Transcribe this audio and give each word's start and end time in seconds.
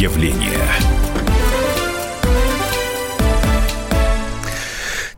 явление. 0.00 0.60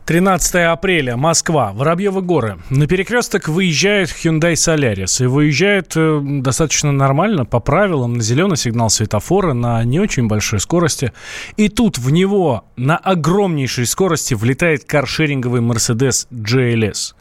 13 0.05 0.55
апреля, 0.71 1.17
Москва, 1.17 1.71
Воробьевы 1.73 2.23
горы. 2.23 2.57
На 2.71 2.87
перекресток 2.87 3.47
выезжает 3.47 4.09
Hyundai 4.09 4.53
Solaris. 4.53 5.23
И 5.23 5.27
выезжает 5.27 5.91
э, 5.95 6.19
достаточно 6.23 6.91
нормально, 6.91 7.45
по 7.45 7.59
правилам, 7.59 8.15
на 8.15 8.23
зеленый 8.23 8.57
сигнал 8.57 8.89
светофора, 8.89 9.53
на 9.53 9.83
не 9.83 9.99
очень 9.99 10.27
большой 10.27 10.61
скорости. 10.61 11.13
И 11.57 11.69
тут 11.69 11.99
в 11.99 12.09
него 12.09 12.63
на 12.75 12.97
огромнейшей 12.97 13.85
скорости 13.85 14.33
влетает 14.33 14.85
каршеринговый 14.85 15.61
Mercedes 15.61 16.25
GLS. 16.31 17.13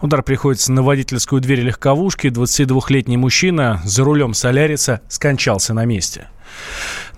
Удар 0.00 0.24
приходится 0.24 0.72
на 0.72 0.82
водительскую 0.82 1.40
дверь 1.40 1.60
легковушки. 1.60 2.26
22-летний 2.26 3.18
мужчина 3.18 3.80
за 3.84 4.02
рулем 4.02 4.34
Соляриса 4.34 5.02
скончался 5.08 5.74
на 5.74 5.84
месте. 5.84 6.26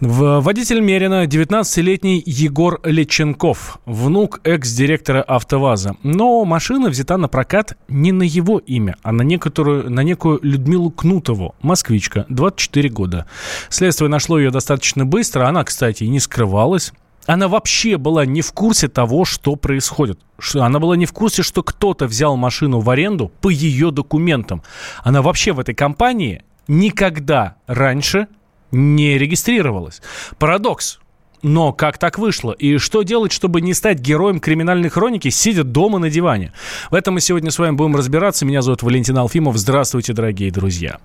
Водитель 0.00 0.80
Мерина 0.80 1.24
19-летний 1.24 2.20
Егор 2.26 2.80
Леченков, 2.82 3.78
внук 3.86 4.40
экс-директора 4.42 5.22
АвтоВАЗа. 5.22 5.96
Но 6.02 6.44
машина 6.44 6.90
взята 6.90 7.16
на 7.16 7.28
прокат 7.28 7.78
не 7.86 8.10
на 8.10 8.24
его 8.24 8.58
имя, 8.58 8.96
а 9.02 9.12
на, 9.12 9.22
некоторую, 9.22 9.88
на 9.90 10.00
некую 10.00 10.40
Людмилу 10.42 10.90
Кнутову, 10.90 11.54
москвичка, 11.62 12.26
24 12.28 12.88
года. 12.88 13.26
Следствие 13.68 14.08
нашло 14.08 14.36
ее 14.36 14.50
достаточно 14.50 15.06
быстро, 15.06 15.46
она, 15.46 15.62
кстати, 15.62 16.02
не 16.04 16.18
скрывалась. 16.18 16.92
Она 17.26 17.46
вообще 17.46 17.96
была 17.96 18.26
не 18.26 18.42
в 18.42 18.52
курсе 18.52 18.88
того, 18.88 19.24
что 19.24 19.54
происходит. 19.54 20.18
Она 20.54 20.80
была 20.80 20.96
не 20.96 21.06
в 21.06 21.12
курсе, 21.12 21.44
что 21.44 21.62
кто-то 21.62 22.06
взял 22.06 22.36
машину 22.36 22.80
в 22.80 22.90
аренду 22.90 23.30
по 23.40 23.48
ее 23.48 23.92
документам. 23.92 24.62
Она 25.04 25.22
вообще 25.22 25.52
в 25.52 25.60
этой 25.60 25.74
компании 25.74 26.42
никогда 26.66 27.54
раньше 27.68 28.26
не 28.74 29.18
регистрировалась. 29.18 30.02
Парадокс. 30.38 30.98
Но 31.42 31.74
как 31.74 31.98
так 31.98 32.18
вышло? 32.18 32.52
И 32.52 32.78
что 32.78 33.02
делать, 33.02 33.30
чтобы 33.30 33.60
не 33.60 33.74
стать 33.74 33.98
героем 33.98 34.40
криминальной 34.40 34.88
хроники, 34.88 35.28
сидя 35.28 35.62
дома 35.62 35.98
на 35.98 36.08
диване? 36.08 36.54
В 36.90 36.94
этом 36.94 37.14
мы 37.14 37.20
сегодня 37.20 37.50
с 37.50 37.58
вами 37.58 37.76
будем 37.76 37.94
разбираться. 37.96 38.46
Меня 38.46 38.62
зовут 38.62 38.82
Валентин 38.82 39.18
Алфимов. 39.18 39.58
Здравствуйте, 39.58 40.14
дорогие 40.14 40.50
друзья. 40.50 41.00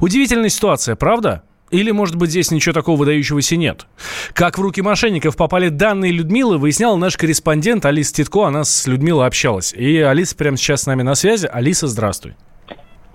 Удивительная 0.00 0.50
ситуация, 0.50 0.94
правда? 0.94 1.42
Или, 1.70 1.90
может 1.90 2.16
быть, 2.16 2.30
здесь 2.30 2.50
ничего 2.50 2.74
такого 2.74 2.98
выдающегося 2.98 3.56
нет? 3.56 3.86
Как 4.34 4.58
в 4.58 4.62
руки 4.62 4.82
мошенников 4.82 5.36
попали 5.36 5.70
данные 5.70 6.12
Людмилы, 6.12 6.58
выяснял 6.58 6.98
наш 6.98 7.16
корреспондент 7.16 7.86
Алиса 7.86 8.14
Титко. 8.14 8.46
Она 8.46 8.64
с 8.64 8.86
Людмилой 8.86 9.26
общалась. 9.26 9.72
И 9.72 9.98
Алиса 9.98 10.36
прямо 10.36 10.58
сейчас 10.58 10.82
с 10.82 10.86
нами 10.86 11.02
на 11.02 11.14
связи. 11.14 11.46
Алиса, 11.46 11.86
здравствуй. 11.86 12.34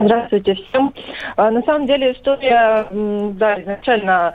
Здравствуйте 0.05 0.55
всем. 0.55 0.93
А, 1.37 1.49
на 1.49 1.61
самом 1.63 1.87
деле 1.87 2.11
история, 2.11 2.87
да, 2.91 3.61
изначально 3.61 4.33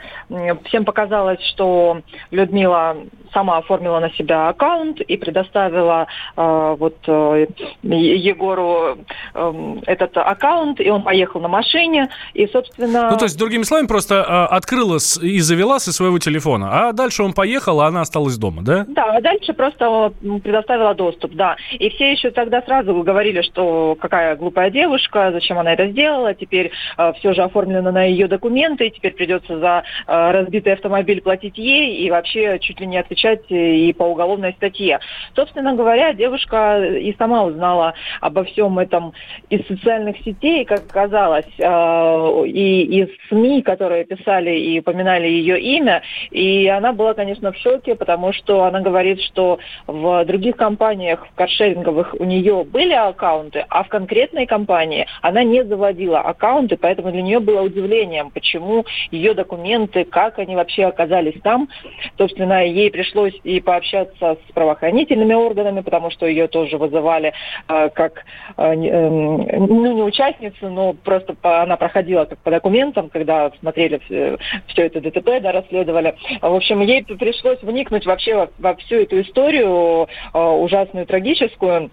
всем 0.64 0.84
показалось, 0.84 1.40
что 1.42 2.00
Людмила 2.30 2.96
сама 3.32 3.58
оформила 3.58 4.00
на 4.00 4.10
себя 4.10 4.48
аккаунт 4.48 5.00
и 5.00 5.16
предоставила 5.16 6.06
э, 6.36 6.76
вот 6.78 6.96
э, 7.06 7.46
Егору 7.82 8.98
э, 9.34 9.76
этот 9.86 10.16
аккаунт, 10.16 10.80
и 10.80 10.90
он 10.90 11.02
поехал 11.02 11.40
на 11.40 11.48
машине, 11.48 12.08
и, 12.34 12.46
собственно... 12.46 13.10
Ну, 13.10 13.16
то 13.16 13.24
есть, 13.24 13.38
другими 13.38 13.62
словами, 13.62 13.86
просто 13.86 14.14
э, 14.16 14.54
открыла 14.54 14.98
с, 14.98 15.20
и 15.20 15.40
завела 15.40 15.78
со 15.78 15.92
своего 15.92 16.18
телефона, 16.18 16.88
а 16.88 16.92
дальше 16.92 17.22
он 17.22 17.32
поехал, 17.32 17.80
а 17.80 17.86
она 17.86 18.00
осталась 18.00 18.36
дома, 18.36 18.62
да? 18.62 18.84
Да, 18.88 19.16
а 19.16 19.20
дальше 19.20 19.52
просто 19.52 20.12
предоставила 20.42 20.94
доступ, 20.94 21.34
да. 21.34 21.56
И 21.72 21.90
все 21.90 22.12
еще 22.12 22.30
тогда 22.30 22.62
сразу 22.62 22.94
говорили, 23.02 23.42
что 23.42 23.96
какая 24.00 24.36
глупая 24.36 24.70
девушка, 24.70 25.30
зачем 25.32 25.58
она 25.58 25.74
это 25.74 25.88
сделала, 25.88 26.34
теперь 26.34 26.70
э, 26.96 27.12
все 27.18 27.32
же 27.34 27.42
оформлено 27.42 27.90
на 27.90 28.04
ее 28.04 28.28
документы, 28.28 28.86
и 28.86 28.90
теперь 28.90 29.14
придется 29.14 29.58
за 29.58 29.84
э, 30.06 30.30
разбитый 30.30 30.72
автомобиль 30.72 31.20
платить 31.20 31.58
ей, 31.58 31.96
и 31.96 32.10
вообще 32.10 32.58
чуть 32.60 32.80
ли 32.80 32.86
не 32.86 32.98
отвечать 32.98 33.17
отвечать 33.18 33.44
и 33.48 33.92
по 33.92 34.04
уголовной 34.04 34.52
статье. 34.54 35.00
Собственно 35.34 35.74
говоря, 35.74 36.12
девушка 36.12 36.82
и 36.84 37.14
сама 37.16 37.44
узнала 37.44 37.94
обо 38.20 38.44
всем 38.44 38.78
этом 38.78 39.12
из 39.50 39.66
социальных 39.66 40.16
сетей, 40.18 40.64
как 40.64 40.80
оказалось, 40.88 41.46
э, 41.58 42.44
и 42.46 43.02
из 43.02 43.08
СМИ, 43.28 43.62
которые 43.62 44.04
писали 44.04 44.50
и 44.50 44.80
упоминали 44.80 45.26
ее 45.26 45.60
имя. 45.60 46.02
И 46.30 46.66
она 46.68 46.92
была, 46.92 47.14
конечно, 47.14 47.52
в 47.52 47.56
шоке, 47.56 47.94
потому 47.94 48.32
что 48.32 48.64
она 48.64 48.80
говорит, 48.80 49.20
что 49.20 49.58
в 49.86 50.24
других 50.24 50.56
компаниях 50.56 51.26
в 51.26 51.34
каршеринговых 51.34 52.14
у 52.18 52.24
нее 52.24 52.64
были 52.64 52.94
аккаунты, 52.94 53.64
а 53.68 53.82
в 53.84 53.88
конкретной 53.88 54.46
компании 54.46 55.06
она 55.22 55.42
не 55.42 55.64
заводила 55.64 56.20
аккаунты, 56.20 56.76
поэтому 56.76 57.10
для 57.10 57.22
нее 57.22 57.40
было 57.40 57.62
удивлением, 57.62 58.30
почему 58.30 58.84
ее 59.10 59.34
документы, 59.34 60.04
как 60.04 60.38
они 60.38 60.56
вообще 60.56 60.84
оказались 60.84 61.40
там. 61.42 61.68
Собственно, 62.16 62.64
ей 62.64 62.90
пришлось 62.90 63.07
пришлось 63.08 63.34
и 63.44 63.60
пообщаться 63.60 64.36
с 64.48 64.52
правоохранительными 64.52 65.34
органами, 65.34 65.80
потому 65.80 66.10
что 66.10 66.26
ее 66.26 66.48
тоже 66.48 66.76
вызывали 66.76 67.32
э, 67.68 67.88
как, 67.90 68.24
э, 68.56 68.72
э, 68.72 69.08
ну, 69.58 69.94
не 69.94 70.02
участницу, 70.02 70.68
но 70.68 70.92
просто 70.92 71.34
по, 71.34 71.62
она 71.62 71.76
проходила 71.76 72.24
как 72.24 72.38
по 72.40 72.50
документам, 72.50 73.08
когда 73.08 73.50
смотрели 73.60 73.98
все, 74.04 74.38
все 74.68 74.86
это 74.86 75.00
ДТП, 75.00 75.40
да, 75.40 75.52
расследовали. 75.52 76.14
В 76.40 76.54
общем, 76.54 76.80
ей 76.80 77.04
пришлось 77.04 77.60
вникнуть 77.62 78.06
вообще 78.06 78.34
во, 78.34 78.50
во 78.58 78.74
всю 78.76 78.96
эту 78.96 79.20
историю 79.22 80.08
э, 80.34 80.38
ужасную, 80.38 81.06
трагическую 81.06 81.90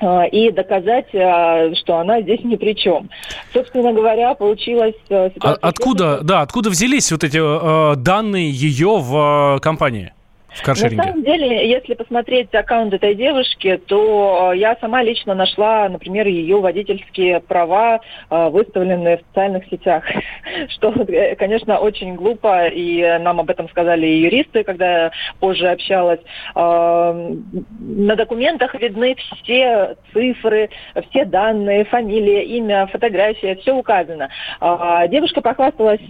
э, 0.00 0.28
и 0.28 0.50
доказать, 0.50 1.08
э, 1.12 1.74
что 1.74 1.96
она 1.96 2.20
здесь 2.20 2.40
ни 2.44 2.56
при 2.56 2.74
чем. 2.74 3.08
Собственно 3.52 3.92
говоря, 3.92 4.34
получилось... 4.34 4.94
А 5.10 5.56
откуда, 5.62 6.20
да, 6.22 6.42
откуда 6.42 6.70
взялись 6.70 7.10
вот 7.10 7.24
эти 7.24 7.38
э, 7.38 7.96
данные 7.96 8.50
ее 8.50 8.98
в 8.98 9.56
э, 9.56 9.60
компании? 9.60 10.12
В 10.52 10.62
каршеринге? 10.62 10.96
На 10.96 11.04
самом 11.04 11.24
деле, 11.24 11.68
если 11.68 11.94
посмотреть 11.94 12.54
аккаунт 12.54 12.92
этой 12.92 13.14
девушки, 13.14 13.80
то 13.86 14.50
э, 14.52 14.58
я 14.58 14.76
сама 14.80 15.02
лично 15.02 15.34
нашла, 15.34 15.88
например, 15.88 16.26
ее 16.26 16.60
водительские 16.60 17.40
права, 17.40 18.00
э, 18.30 18.48
выставленные 18.48 19.18
в 19.18 19.20
социальных 19.28 19.66
сетях, 19.68 20.04
что, 20.70 20.90
э, 20.90 21.36
конечно, 21.36 21.78
очень 21.78 22.16
глупо, 22.16 22.66
и 22.66 23.18
нам 23.20 23.40
об 23.40 23.50
этом 23.50 23.68
сказали 23.68 24.06
и 24.06 24.20
юристы, 24.22 24.64
когда 24.64 25.04
я 25.04 25.10
позже 25.38 25.68
общалась. 25.68 26.20
На 26.54 28.16
документах 28.16 28.74
видны 28.74 29.16
все 29.42 29.96
цифры, 30.12 30.70
все 31.10 31.24
данные, 31.24 31.84
фамилия, 31.84 32.44
имя, 32.44 32.86
фотография, 32.86 33.56
все 33.56 33.74
указано. 33.74 34.28
Девушка 35.08 35.40
похвасталась, 35.40 36.00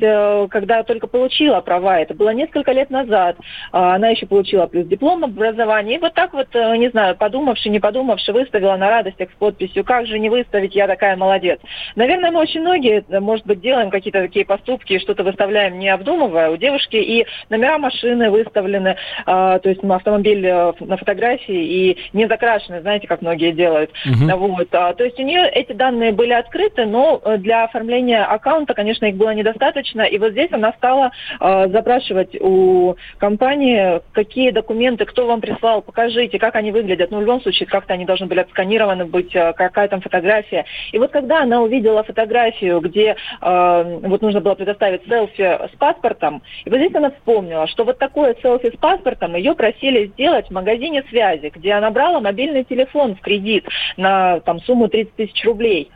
когда 0.51 0.83
только 0.83 1.07
получила 1.07 1.61
права, 1.61 2.01
это 2.01 2.15
было 2.15 2.31
несколько 2.31 2.73
лет 2.73 2.91
назад. 2.91 3.37
Она 3.73 4.09
еще 4.09 4.27
получила 4.31 4.67
плюс 4.67 4.87
диплом 4.87 5.25
образования. 5.25 5.97
И 5.97 5.99
вот 5.99 6.15
так 6.15 6.33
вот, 6.33 6.49
э, 6.55 6.77
не 6.77 6.89
знаю, 6.89 7.17
подумавши, 7.17 7.69
не 7.69 7.81
подумавши, 7.81 8.33
выставила 8.33 8.77
на 8.77 8.89
радостях 8.89 9.31
с 9.31 9.35
подписью 9.35 9.85
«Как 9.85 10.07
же 10.07 10.19
не 10.19 10.31
выставить, 10.31 10.75
я 10.75 10.87
такая 10.87 11.17
молодец». 11.17 11.61
Наверное, 11.97 12.31
мы 12.31 12.41
очень 12.41 12.61
многие, 12.61 13.05
э, 13.09 13.21
может 13.21 13.45
быть, 13.45 13.61
делаем 13.61 13.91
какие-то 13.91 14.23
такие 14.23 14.47
поступки, 14.47 14.99
что-то 14.99 15.25
выставляем, 15.25 15.79
не 15.79 15.89
обдумывая. 15.89 16.51
У 16.51 16.57
девушки 16.57 16.97
и 16.97 17.27
номера 17.51 17.79
машины 17.79 18.31
выставлены, 18.31 18.91
э, 18.91 18.95
то 19.27 19.61
есть 19.65 19.83
автомобиль 19.85 20.47
э, 20.47 20.73
на 20.81 20.97
фотографии 20.97 21.65
и 21.65 21.99
не 22.13 22.27
закрашены, 22.27 22.81
знаете, 22.81 23.09
как 23.09 23.23
многие 23.23 23.53
делают. 23.53 23.91
Uh-huh. 24.07 24.37
Вот. 24.37 24.69
А, 24.73 24.95
то 24.95 25.05
есть 25.05 25.19
у 25.19 25.23
нее 25.23 25.49
эти 25.49 25.73
данные 25.73 26.13
были 26.13 26.33
открыты, 26.33 26.87
но 26.87 27.21
для 27.39 27.65
оформления 27.65 28.25
аккаунта, 28.25 28.75
конечно, 28.75 29.07
их 29.07 29.17
было 29.17 29.35
недостаточно. 29.35 30.03
И 30.03 30.19
вот 30.19 30.33
здесь 30.33 30.53
она 30.53 30.73
стала 30.75 31.11
э, 31.41 31.69
запрашивать 31.69 32.41
у 32.41 32.97
компании, 33.19 34.01
какие 34.25 34.51
документы, 34.51 35.07
кто 35.07 35.27
вам 35.27 35.41
прислал, 35.41 35.81
покажите, 35.81 36.39
как 36.39 36.55
они 36.55 36.73
выглядят. 36.73 37.11
Ну, 37.11 37.19
в 37.19 37.21
любом 37.23 37.41
случае, 37.41 37.67
как-то 37.67 37.95
они 37.95 38.05
должны 38.05 38.27
были 38.27 38.41
отсканированы 38.41 39.07
быть, 39.07 39.35
э, 39.35 39.55
какая 39.55 39.89
там 39.89 40.03
фотография. 40.03 40.67
И 40.93 40.99
вот 40.99 41.11
когда 41.11 41.43
она 41.43 41.63
увидела 41.63 42.03
фотографию, 42.03 42.81
где 42.81 43.17
э, 43.41 43.99
вот 44.03 44.21
нужно 44.21 44.43
было 44.43 44.55
предоставить 44.55 45.09
селфи 45.09 45.59
с 45.73 45.77
паспортом, 45.79 46.43
и 46.67 46.71
вот 46.71 46.77
здесь 46.77 46.95
она 46.95 47.13
вспомнила, 47.13 47.67
что 47.67 47.85
вот 47.85 47.99
такое 47.99 48.37
селфи 48.43 48.71
с 48.75 48.79
паспортом 48.79 49.35
ее 49.37 49.55
просили 49.55 50.09
сделать 50.09 50.49
в 50.49 50.53
магазине 50.53 51.03
связи, 51.09 51.51
где 51.55 51.73
она 51.73 51.91
брала 51.91 52.21
мобильный 52.21 52.65
телефон 52.65 53.17
в 53.17 53.21
кредит 53.23 53.67
на 53.97 54.41
там, 54.41 54.61
сумму 54.61 54.89
30 54.89 55.17
тысяч 55.17 55.45
рублей. 55.47 55.91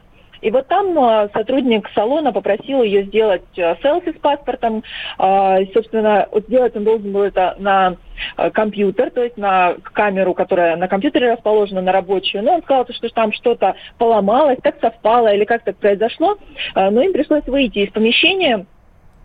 И 0.45 0.51
вот 0.51 0.69
там 0.69 0.99
а, 0.99 1.31
сотрудник 1.33 1.89
салона 1.95 2.31
попросил 2.31 2.83
ее 2.83 3.05
сделать 3.05 3.59
а, 3.59 3.77
селфи 3.83 4.13
с 4.13 4.21
паспортом. 4.21 4.85
А, 5.17 5.59
собственно, 5.73 6.29
сделать 6.47 6.77
он 6.77 6.85
должен 6.85 7.13
был 7.13 7.23
это 7.23 7.57
на 7.59 7.97
компьютер, 8.53 9.11
то 9.11 9.25
есть 9.25 9.37
на 9.37 9.75
камеру, 9.83 10.35
которая 10.35 10.77
на 10.77 10.87
компьютере 10.87 11.33
расположена, 11.33 11.81
на 11.81 11.93
рабочую. 11.93 12.45
Но 12.45 12.57
он 12.57 12.63
сказал, 12.63 12.87
что 12.89 13.09
там 13.09 13.33
что-то 13.33 13.75
поломалось, 13.99 14.59
так 14.63 14.77
совпало 14.81 15.35
или 15.35 15.45
как-то 15.45 15.73
произошло. 15.73 16.37
Но 16.75 17.03
им 17.03 17.13
пришлось 17.13 17.45
выйти 17.47 17.81
из 17.81 17.91
помещения 17.91 18.67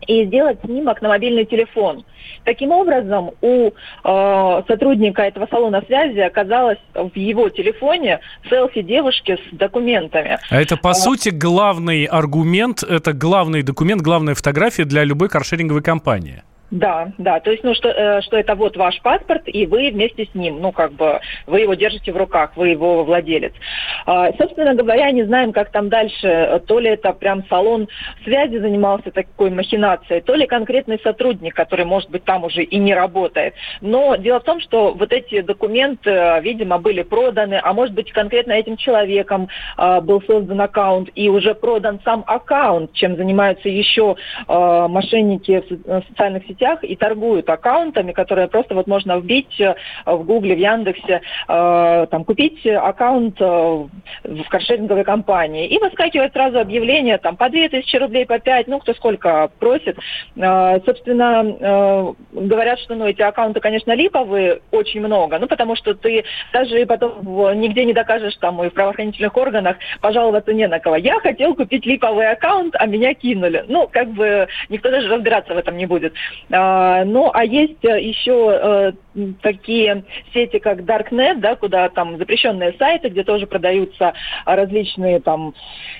и 0.07 0.25
сделать 0.25 0.59
снимок 0.63 1.01
на 1.01 1.09
мобильный 1.09 1.45
телефон. 1.45 2.03
Таким 2.43 2.71
образом, 2.71 3.31
у 3.41 3.69
э, 3.69 4.63
сотрудника 4.67 5.23
этого 5.23 5.47
салона 5.49 5.81
связи 5.85 6.19
оказалось 6.19 6.79
в 6.93 7.15
его 7.15 7.49
телефоне 7.49 8.19
селфи 8.49 8.81
девушки 8.81 9.37
с 9.37 9.55
документами. 9.55 10.39
А 10.49 10.61
это, 10.61 10.77
по 10.77 10.91
а... 10.91 10.93
сути, 10.93 11.29
главный 11.29 12.05
аргумент, 12.05 12.83
это 12.83 13.13
главный 13.13 13.61
документ, 13.61 14.01
главная 14.01 14.35
фотография 14.35 14.85
для 14.85 15.03
любой 15.03 15.29
каршеринговой 15.29 15.83
компании. 15.83 16.43
Да, 16.71 17.11
да, 17.17 17.39
то 17.39 17.49
есть, 17.49 17.63
ну, 17.63 17.73
что, 17.73 17.89
э, 17.89 18.21
что 18.21 18.37
это 18.37 18.53
вот 18.53 18.77
ваш 18.77 19.01
паспорт, 19.01 19.43
и 19.47 19.65
вы 19.65 19.89
вместе 19.89 20.25
с 20.25 20.35
ним, 20.35 20.61
ну, 20.61 20.71
как 20.71 20.93
бы, 20.93 21.19
вы 21.47 21.61
его 21.61 21.73
держите 21.73 22.11
в 22.11 22.17
руках, 22.17 22.51
вы 22.55 22.69
его 22.69 23.03
владелец. 23.03 23.53
А, 24.05 24.31
собственно 24.33 24.75
говоря, 24.75 25.09
не 25.11 25.23
знаем, 25.23 25.51
как 25.51 25.71
там 25.71 25.89
дальше, 25.89 26.61
то 26.67 26.77
ли 26.77 26.91
это 26.91 27.13
прям 27.13 27.43
салон 27.47 27.87
связи 28.23 28.57
занимался 28.57 29.09
такой 29.09 29.49
махинацией, 29.49 30.21
то 30.21 30.35
ли 30.35 30.45
конкретный 30.45 30.99
сотрудник, 31.01 31.55
который, 31.55 31.85
может 31.85 32.11
быть, 32.11 32.23
там 32.23 32.43
уже 32.43 32.61
и 32.61 32.77
не 32.77 32.93
работает. 32.93 33.55
Но 33.81 34.15
дело 34.15 34.39
в 34.39 34.43
том, 34.43 34.59
что 34.59 34.93
вот 34.93 35.11
эти 35.11 35.41
документы, 35.41 36.39
видимо, 36.43 36.77
были 36.77 37.01
проданы, 37.01 37.59
а 37.63 37.73
может 37.73 37.95
быть, 37.95 38.11
конкретно 38.11 38.51
этим 38.51 38.77
человеком 38.77 39.49
а, 39.75 40.01
был 40.01 40.21
создан 40.21 40.61
аккаунт 40.61 41.09
и 41.15 41.29
уже 41.29 41.55
продан 41.55 41.99
сам 42.05 42.23
аккаунт, 42.27 42.93
чем 42.93 43.15
занимаются 43.15 43.69
еще 43.69 44.15
мошенники 44.47 45.63
в 45.69 46.03
социальных 46.09 46.45
сетях 46.45 46.58
сетях 46.59 46.83
и 46.83 46.95
торгуют 46.95 47.49
аккаунтами, 47.49 48.11
которые 48.11 48.47
просто 48.47 48.75
вот 48.75 48.87
можно 48.87 49.19
вбить 49.19 49.59
э, 49.59 49.75
в 50.05 50.23
Гугле, 50.23 50.55
в 50.55 50.59
Яндексе, 50.59 51.21
э, 51.47 52.07
там, 52.09 52.23
купить 52.25 52.65
аккаунт 52.67 53.39
э, 53.39 53.45
в 53.45 54.49
каршеринговой 54.49 55.03
компании. 55.03 55.67
И 55.67 55.79
выскакивает 55.79 56.33
сразу 56.33 56.59
объявление, 56.59 57.17
там, 57.17 57.37
по 57.37 57.49
2000 57.49 57.95
рублей, 57.97 58.25
по 58.25 58.39
5, 58.39 58.67
ну, 58.67 58.79
кто 58.79 58.93
сколько 58.93 59.49
просит. 59.59 59.97
Собственно, 60.35 62.15
говорят, 62.31 62.79
что, 62.79 62.95
ну, 62.95 63.05
эти 63.05 63.21
аккаунты, 63.21 63.59
конечно, 63.59 63.93
липовые, 63.93 64.59
очень 64.71 64.99
много, 64.99 65.39
ну, 65.39 65.47
потому 65.47 65.75
что 65.75 65.93
ты 65.93 66.23
даже 66.53 66.85
потом 66.85 67.59
нигде 67.59 67.85
не 67.85 67.93
докажешь, 67.93 68.35
там, 68.37 68.63
и 68.63 68.69
в 68.69 68.73
правоохранительных 68.73 69.35
органах 69.37 69.77
пожаловаться 70.01 70.53
не 70.53 70.67
на 70.67 70.79
кого. 70.79 70.97
Я 70.97 71.19
хотел 71.19 71.55
купить 71.55 71.85
липовый 71.85 72.29
аккаунт, 72.29 72.75
а 72.77 72.85
меня 72.85 73.13
кинули. 73.13 73.63
Ну, 73.67 73.87
как 73.91 74.09
бы 74.09 74.47
никто 74.69 74.89
даже 74.89 75.09
разбираться 75.09 75.53
в 75.53 75.57
этом 75.57 75.77
не 75.77 75.85
будет. 75.85 76.13
А, 76.51 77.05
ну, 77.05 77.29
а 77.33 77.43
есть 77.43 77.83
э, 77.85 78.01
еще 78.01 78.93
э, 79.15 79.31
такие 79.41 80.03
сети, 80.33 80.59
как 80.59 80.79
Darknet, 80.79 81.35
да, 81.35 81.55
куда 81.55 81.89
там 81.89 82.17
запрещенные 82.17 82.73
сайты, 82.73 83.09
где 83.09 83.23
тоже 83.23 83.45
продаются 83.45 84.13
различные 84.45 85.19
там 85.19 85.53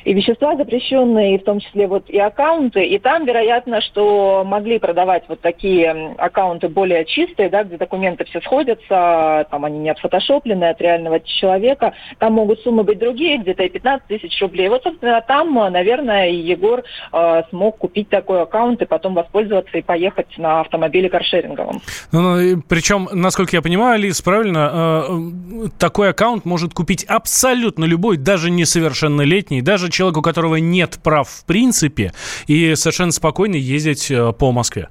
и 0.06 0.13
вещества 0.13 0.56
запрещенные, 0.56 1.36
и 1.36 1.38
в 1.40 1.44
том 1.44 1.60
числе 1.60 1.88
вот 1.88 2.10
и 2.10 2.18
аккаунты. 2.18 2.84
И 2.84 2.98
там, 2.98 3.25
вероятно, 3.25 3.81
что 3.81 4.44
могли 4.46 4.80
продавать 4.80 5.24
вот 5.28 5.42
такие 5.42 6.16
аккаунты 6.18 6.68
более 6.68 7.06
чистые, 7.06 7.50
да, 7.50 7.63
где 7.63 7.78
документы 7.78 8.25
все 8.25 8.42
сходятся, 8.42 9.46
там 9.51 9.66
они 9.66 9.80
не 9.80 9.90
отфотошоплены 9.90 10.66
от 10.66 10.81
реального 10.81 11.19
человека. 11.19 11.94
Там 12.18 12.34
могут 12.34 12.62
суммы 12.62 12.84
быть 12.84 12.98
другие, 12.98 13.38
где-то 13.38 13.63
и 13.63 13.69
15 13.69 14.07
тысяч 14.07 14.42
рублей. 14.42 14.69
Вот, 14.69 14.84
собственно, 14.84 15.22
там, 15.22 15.54
наверное, 15.54 16.30
Егор 16.30 16.84
э, 17.12 17.44
смог 17.50 17.78
купить 17.78 18.10
такой 18.10 18.42
аккаунт 18.42 18.81
и 18.81 18.86
потом 18.86 19.13
воспользоваться 19.13 19.78
и 19.78 19.81
поехать 19.81 20.38
на 20.39 20.62
автомобиле 20.62 21.09
каршеринговом. 21.09 21.81
Ну, 22.12 22.21
ну, 22.21 22.63
причем, 22.68 23.09
насколько 23.12 23.56
я 23.56 23.62
понимаю, 23.62 23.95
Алис, 23.95 24.21
правильно, 24.21 25.03
э, 25.07 25.69
такой 25.77 26.09
аккаунт 26.09 26.45
может 26.45 26.74
купить 26.74 27.03
абсолютно 27.03 27.86
любой, 27.86 28.18
даже 28.18 28.50
несовершеннолетний, 28.50 29.62
даже 29.62 29.89
человек, 29.89 30.18
у 30.18 30.21
которого 30.21 30.56
нет 30.56 31.00
прав 31.03 31.30
в 31.30 31.45
принципе, 31.45 32.13
и 32.47 32.75
совершенно 32.75 33.12
спокойно 33.12 33.56
ездить 33.56 34.09
э, 34.09 34.33
по 34.33 34.51
Москве 34.51 34.89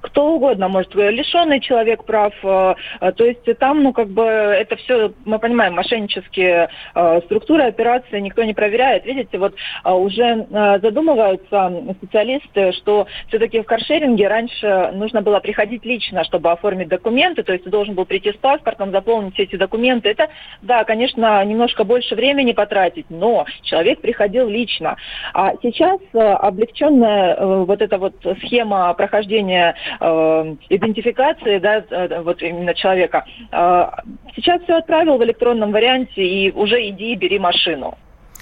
кто 0.00 0.34
угодно 0.34 0.68
может, 0.68 0.94
лишенный 0.94 1.60
человек 1.60 2.04
прав. 2.04 2.32
Э, 2.42 2.74
э, 3.00 3.12
то 3.12 3.24
есть 3.24 3.44
там, 3.58 3.82
ну, 3.82 3.92
как 3.92 4.08
бы, 4.08 4.22
это 4.24 4.76
все, 4.76 5.12
мы 5.24 5.38
понимаем, 5.38 5.74
мошеннические 5.74 6.68
э, 6.94 7.20
структуры, 7.26 7.64
операции 7.64 8.20
никто 8.20 8.42
не 8.44 8.54
проверяет. 8.54 9.04
Видите, 9.04 9.38
вот 9.38 9.54
уже 9.84 10.46
задумываются 10.82 11.72
специалисты, 11.98 12.72
что 12.72 13.06
все-таки 13.28 13.60
в 13.60 13.64
каршеринге 13.64 14.28
раньше 14.28 14.90
нужно 14.94 15.22
было 15.22 15.40
приходить 15.40 15.84
лично, 15.84 16.24
чтобы 16.24 16.50
оформить 16.50 16.88
документы, 16.88 17.42
то 17.42 17.52
есть 17.52 17.64
ты 17.64 17.70
должен 17.70 17.94
был 17.94 18.04
прийти 18.04 18.32
с 18.32 18.36
паспортом, 18.36 18.90
заполнить 18.90 19.34
все 19.34 19.44
эти 19.44 19.56
документы. 19.56 20.10
Это, 20.10 20.28
да, 20.62 20.84
конечно, 20.84 21.44
немножко 21.44 21.84
больше 21.84 22.14
времени 22.14 22.52
потратить, 22.52 23.06
но 23.10 23.46
человек 23.62 24.00
приходил 24.00 24.48
лично. 24.48 24.96
А 25.34 25.52
сейчас 25.62 26.00
облегченная 26.12 27.64
вот 27.64 27.80
эта 27.80 27.98
вот 27.98 28.14
схема 28.44 28.92
прохождения 28.94 29.69
э, 30.00 30.54
идентификации, 30.68 31.58
да, 31.58 31.84
э, 31.90 32.22
вот 32.22 32.42
именно 32.42 32.74
человека. 32.74 33.24
Э, 33.52 33.90
сейчас 34.34 34.62
все 34.62 34.78
отправил 34.78 35.18
в 35.18 35.24
электронном 35.24 35.72
варианте 35.72 36.22
и 36.22 36.50
уже 36.52 36.88
иди 36.88 37.14
бери 37.14 37.38
машину. 37.38 37.96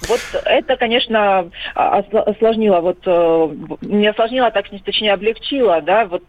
Вот 0.07 0.21
это, 0.45 0.77
конечно, 0.77 1.49
осложнило, 1.75 2.79
вот 2.79 2.99
э, 3.05 3.49
не 3.81 4.07
осложнило, 4.07 4.47
а 4.47 4.51
так 4.51 4.65
точнее 4.85 5.13
облегчило, 5.13 5.81
да, 5.81 6.05
вот 6.05 6.23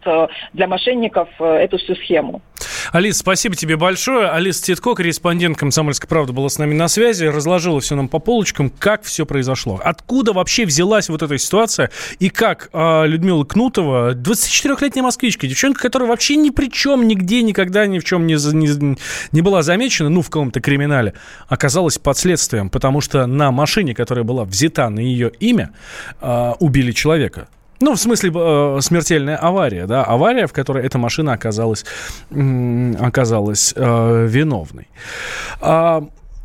для 0.51 0.67
мошенников 0.67 1.29
эту 1.39 1.77
всю 1.77 1.95
схему. 1.95 2.41
Алис, 2.91 3.19
спасибо 3.19 3.55
тебе 3.55 3.77
большое. 3.77 4.27
Алис 4.27 4.59
Титко, 4.59 4.95
корреспондент 4.95 5.57
«Комсомольской 5.57 6.09
правды», 6.09 6.33
была 6.33 6.49
с 6.49 6.57
нами 6.57 6.73
на 6.73 6.89
связи, 6.89 7.23
разложила 7.23 7.79
все 7.79 7.95
нам 7.95 8.09
по 8.09 8.19
полочкам, 8.19 8.69
как 8.69 9.03
все 9.03 9.25
произошло. 9.25 9.79
Откуда 9.81 10.33
вообще 10.33 10.65
взялась 10.65 11.07
вот 11.07 11.21
эта 11.21 11.37
ситуация 11.37 11.89
и 12.19 12.29
как 12.29 12.69
э, 12.73 13.07
Людмила 13.07 13.45
Кнутова, 13.45 14.13
24-летняя 14.13 15.03
москвичка, 15.03 15.47
девчонка, 15.47 15.83
которая 15.83 16.09
вообще 16.09 16.35
ни 16.35 16.49
при 16.49 16.69
чем, 16.69 17.07
нигде, 17.07 17.43
никогда 17.43 17.85
ни 17.85 17.97
в 17.97 18.03
чем 18.03 18.27
не, 18.27 18.33
не, 18.33 18.97
не 19.31 19.41
была 19.41 19.61
замечена, 19.61 20.09
ну, 20.09 20.21
в 20.21 20.25
каком-то 20.25 20.59
криминале, 20.59 21.13
оказалась 21.47 21.97
под 21.97 22.17
следствием, 22.17 22.69
потому 22.69 22.99
что 22.99 23.25
на 23.25 23.51
машине, 23.51 23.95
которая 23.95 24.25
была 24.25 24.43
взята 24.43 24.89
на 24.89 24.99
ее 24.99 25.31
имя, 25.39 25.71
э, 26.19 26.53
убили 26.59 26.91
человека. 26.91 27.47
Ну, 27.81 27.95
в 27.95 27.99
смысле, 27.99 28.31
э, 28.33 28.77
смертельная 28.81 29.37
авария, 29.37 29.87
да, 29.87 30.03
авария, 30.03 30.47
в 30.47 30.53
которой 30.53 30.85
эта 30.85 30.97
машина 30.97 31.33
оказалась, 31.33 31.85
э, 32.29 32.93
оказалась 32.99 33.73
э, 33.75 34.27
виновной. 34.29 34.87
А, 35.59 36.03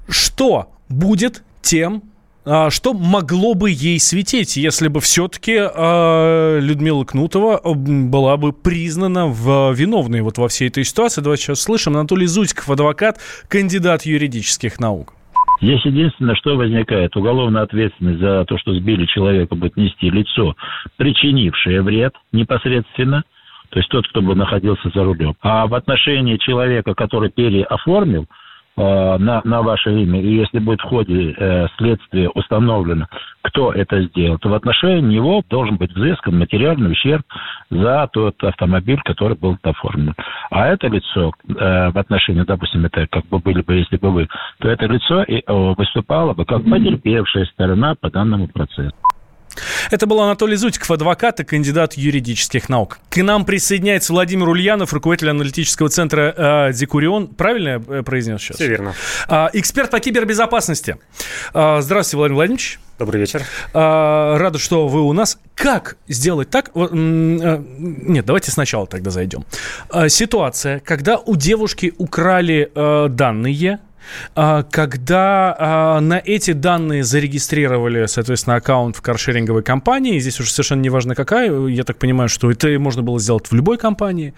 что 0.09 0.71
будет 0.89 1.43
тем, 1.63 2.03
а, 2.49 2.71
что 2.71 2.95
могло 2.95 3.55
бы 3.55 3.73
ей 3.73 3.99
светить, 3.99 4.57
если 4.57 4.87
бы 4.87 5.01
все-таки 5.01 5.59
э, 5.59 6.59
Людмила 6.61 7.05
Кнутова 7.05 7.61
была 7.75 8.37
бы 8.37 8.53
признана 8.53 9.27
в, 9.27 9.73
виновной 9.73 10.21
вот 10.21 10.39
во 10.39 10.47
всей 10.47 10.69
этой 10.69 10.85
ситуации? 10.85 11.21
Давайте 11.21 11.43
сейчас 11.43 11.61
слышим. 11.61 11.97
Анатолий 11.97 12.29
Зутиков, 12.29 12.71
адвокат, 12.71 13.19
кандидат 13.49 14.07
юридических 14.07 14.79
наук. 14.79 15.16
Здесь 15.61 15.85
единственное, 15.85 16.35
что 16.35 16.57
возникает, 16.57 17.17
уголовная 17.17 17.63
ответственность 17.63 18.21
за 18.21 18.45
то, 18.45 18.59
что 18.59 18.75
сбили 18.75 19.07
человека, 19.07 19.55
будет 19.55 19.77
нести 19.77 20.11
лицо, 20.11 20.55
причинившее 20.97 21.83
вред 21.83 22.15
непосредственно, 22.33 23.25
то 23.71 23.79
есть 23.79 23.89
тот, 23.91 24.07
кто 24.09 24.23
бы 24.23 24.35
находился 24.35 24.91
за 24.95 25.05
рулем. 25.05 25.35
А 25.41 25.67
в 25.67 25.75
отношении 25.75 26.37
человека, 26.37 26.95
который 26.95 27.31
переоформил, 27.31 28.27
на, 28.77 29.41
на 29.45 29.63
ваше 29.63 29.91
имя, 30.03 30.21
и 30.21 30.35
если 30.35 30.59
будет 30.59 30.81
в 30.81 30.89
ходе 30.89 31.33
э, 31.33 31.67
следствия 31.79 32.29
установлено, 32.31 33.07
кто 33.43 33.73
это 33.73 34.03
сделал, 34.03 34.39
то 34.39 34.49
в 34.49 34.55
отношении 34.55 35.15
него 35.15 35.43
должен 35.49 35.77
быть 35.77 35.93
взыскан 35.93 36.39
материальный 36.39 36.93
ущерб 36.93 37.23
за 37.71 38.09
тот 38.13 38.43
автомобиль, 38.43 39.01
который 39.05 39.37
был 39.37 39.57
оформлен. 39.63 40.15
А 40.51 40.67
это 40.67 40.89
лицо 40.89 41.33
э, 41.49 41.91
в 41.91 41.99
отношении, 41.99 42.43
допустим, 42.43 42.85
это 42.85 43.07
как 43.07 43.27
бы 43.27 43.39
были 43.39 43.63
бы, 43.63 43.75
если 43.75 43.97
бы 43.97 44.11
вы, 44.11 44.29
то 44.59 44.69
это 44.69 44.87
лицо 44.87 45.23
и, 45.23 45.43
э, 45.47 45.75
выступало 45.77 46.35
бы 46.35 46.45
как 46.45 46.65
потерпевшая 46.65 47.47
сторона 47.47 47.95
по 47.95 48.11
данному 48.11 48.49
процессу. 48.49 48.95
Это 49.91 50.07
был 50.07 50.21
Анатолий 50.21 50.57
Зутиков, 50.57 50.91
адвокат 50.91 51.41
и 51.41 51.45
кандидат 51.45 51.95
юридических 51.95 52.69
наук. 52.69 52.99
К 53.09 53.23
нам 53.23 53.45
присоединяется 53.45 54.13
Владимир 54.13 54.49
Ульянов, 54.49 54.93
руководитель 54.93 55.31
аналитического 55.31 55.89
центра 55.89 56.69
э, 56.69 56.73
Декурион. 56.73 57.29
Правильно 57.29 57.69
я 57.69 57.83
э, 57.99 58.03
произнес 58.03 58.41
сейчас? 58.41 58.57
Все 58.57 58.69
верно. 58.69 58.95
Э, 59.29 59.49
эксперт 59.53 59.91
по 59.91 60.01
кибербезопасности. 60.01 60.97
Э, 61.55 61.81
здравствуйте, 61.81 62.17
Владимир 62.19 62.37
Владимирович. 62.37 62.79
Добрый 62.99 63.21
вечер. 63.21 63.43
А, 63.75 64.39
рада, 64.39 64.59
что 64.59 64.89
вы 64.89 65.03
у 65.03 65.13
нас. 65.13 65.39
Как 65.55 65.99
сделать 66.09 66.49
так? 66.49 66.71
Э, 66.75 66.89
нет, 66.91 68.25
давайте 68.25 68.51
сначала 68.51 68.87
тогда 68.87 69.11
зайдем. 69.11 69.45
А, 69.91 70.09
ситуация, 70.09 70.81
когда 70.81 71.19
у 71.19 71.37
девушки 71.37 71.93
украли 71.99 72.71
а, 72.75 73.09
данные, 73.09 73.81
когда 74.35 75.57
а, 75.59 76.01
на 76.01 76.21
эти 76.25 76.53
данные 76.53 77.05
зарегистрировали, 77.05 78.07
соответственно, 78.07 78.57
аккаунт 78.57 78.97
в 78.97 79.03
каршеринговой 79.03 79.63
компании, 79.63 80.19
здесь 80.19 80.41
уже 80.41 80.51
совершенно 80.51 80.81
не 80.81 80.91
важно 80.91 81.15
какая, 81.15 81.67
я 81.67 81.85
так 81.85 81.99
понимаю, 81.99 82.29
что 82.29 82.51
это 82.51 82.69
можно 82.79 83.03
было 83.03 83.19
сделать 83.19 83.51
в 83.51 83.55
любой 83.55 83.79
компании, 83.79 84.35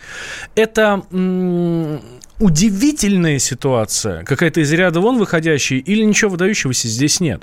это 0.54 1.02
удивительная 2.40 3.38
ситуация, 3.38 4.24
какая-то 4.24 4.60
из 4.60 4.72
ряда 4.72 5.00
вон 5.00 5.18
выходящая, 5.18 5.80
или 5.80 6.02
ничего 6.04 6.30
выдающегося 6.30 6.88
здесь 6.88 7.20
нет? 7.20 7.42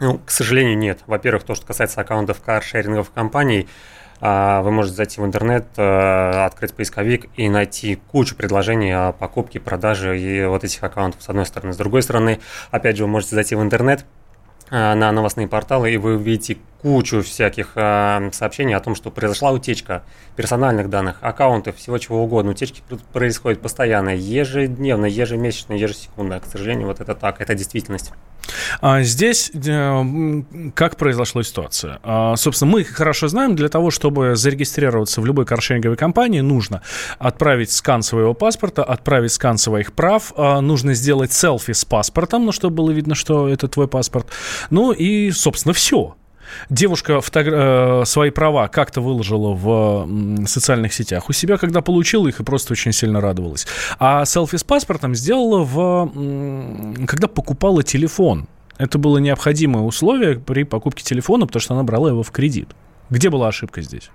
Ну, 0.00 0.18
к 0.24 0.30
сожалению, 0.30 0.78
нет. 0.78 1.00
Во-первых, 1.06 1.42
то, 1.42 1.54
что 1.54 1.66
касается 1.66 2.00
аккаунтов 2.00 2.40
каршеринговых 2.40 3.12
компаний, 3.12 3.68
а, 3.68 3.99
вы 4.20 4.70
можете 4.70 4.96
зайти 4.96 5.20
в 5.20 5.24
интернет, 5.24 5.66
э, 5.76 6.44
открыть 6.44 6.74
поисковик 6.74 7.26
и 7.36 7.48
найти 7.48 7.96
кучу 7.96 8.36
предложений 8.36 8.92
о 8.92 9.12
покупке, 9.12 9.60
продаже 9.60 10.20
и 10.20 10.44
вот 10.44 10.62
этих 10.62 10.82
аккаунтов 10.82 11.22
с 11.22 11.28
одной 11.28 11.46
стороны. 11.46 11.72
С 11.72 11.76
другой 11.76 12.02
стороны, 12.02 12.40
опять 12.70 12.96
же, 12.96 13.04
вы 13.04 13.08
можете 13.10 13.34
зайти 13.34 13.54
в 13.54 13.62
интернет, 13.62 14.04
э, 14.70 14.94
на 14.94 15.10
новостные 15.10 15.48
порталы, 15.48 15.92
и 15.92 15.96
вы 15.96 16.16
увидите 16.16 16.58
кучу 16.82 17.22
всяких 17.22 17.72
э, 17.74 18.30
сообщений 18.32 18.74
о 18.74 18.80
том, 18.80 18.94
что 18.94 19.10
произошла 19.10 19.52
утечка 19.52 20.02
персональных 20.36 20.88
данных, 20.88 21.16
аккаунтов, 21.20 21.76
всего 21.76 21.98
чего 21.98 22.22
угодно. 22.22 22.52
Утечки 22.52 22.82
происходят 23.12 23.60
постоянно, 23.60 24.10
ежедневно, 24.10 25.06
ежемесячно, 25.06 25.74
ежесекундно. 25.74 26.40
К 26.40 26.46
сожалению, 26.46 26.86
вот 26.86 27.00
это 27.00 27.14
так, 27.14 27.40
это 27.40 27.54
действительность. 27.54 28.12
А 28.80 29.02
здесь 29.02 29.50
э, 29.54 30.42
как 30.74 30.96
произошла 30.96 31.42
ситуация? 31.42 32.00
А, 32.02 32.36
собственно, 32.36 32.70
мы 32.70 32.84
хорошо 32.84 33.28
знаем, 33.28 33.54
для 33.54 33.68
того, 33.68 33.90
чтобы 33.90 34.36
зарегистрироваться 34.36 35.20
в 35.20 35.26
любой 35.26 35.46
каршеринговой 35.46 35.96
компании, 35.96 36.40
нужно 36.40 36.82
отправить 37.18 37.70
скан 37.70 38.02
своего 38.02 38.34
паспорта, 38.34 38.82
отправить 38.82 39.32
скан 39.32 39.58
своих 39.58 39.92
прав, 39.92 40.32
а, 40.36 40.60
нужно 40.60 40.94
сделать 40.94 41.32
селфи 41.32 41.72
с 41.72 41.84
паспортом, 41.84 42.46
ну, 42.46 42.52
чтобы 42.52 42.76
было 42.76 42.90
видно, 42.90 43.14
что 43.14 43.48
это 43.48 43.68
твой 43.68 43.88
паспорт. 43.88 44.26
Ну 44.70 44.92
и, 44.92 45.30
собственно, 45.30 45.74
все. 45.74 46.16
Девушка 46.68 47.20
фото- 47.20 47.40
э, 47.40 48.04
свои 48.04 48.30
права 48.30 48.68
как-то 48.68 49.00
выложила 49.00 49.52
в 49.54 50.46
социальных 50.46 50.92
сетях 50.92 51.28
у 51.28 51.32
себя, 51.32 51.56
когда 51.56 51.80
получила 51.80 52.28
их 52.28 52.40
и 52.40 52.44
просто 52.44 52.72
очень 52.72 52.92
сильно 52.92 53.20
радовалась. 53.20 53.66
А 53.98 54.24
селфи 54.24 54.56
с 54.56 54.64
паспортом 54.64 55.14
сделала, 55.14 55.62
в, 55.62 57.06
когда 57.06 57.28
покупала 57.28 57.82
телефон. 57.82 58.48
Это 58.78 58.96
было 58.98 59.18
необходимое 59.18 59.82
условие 59.82 60.38
при 60.38 60.64
покупке 60.64 61.04
телефона, 61.04 61.46
потому 61.46 61.60
что 61.60 61.74
она 61.74 61.82
брала 61.82 62.08
его 62.08 62.22
в 62.22 62.30
кредит. 62.30 62.70
Где 63.10 63.28
была 63.28 63.48
ошибка 63.48 63.82
здесь? 63.82 64.10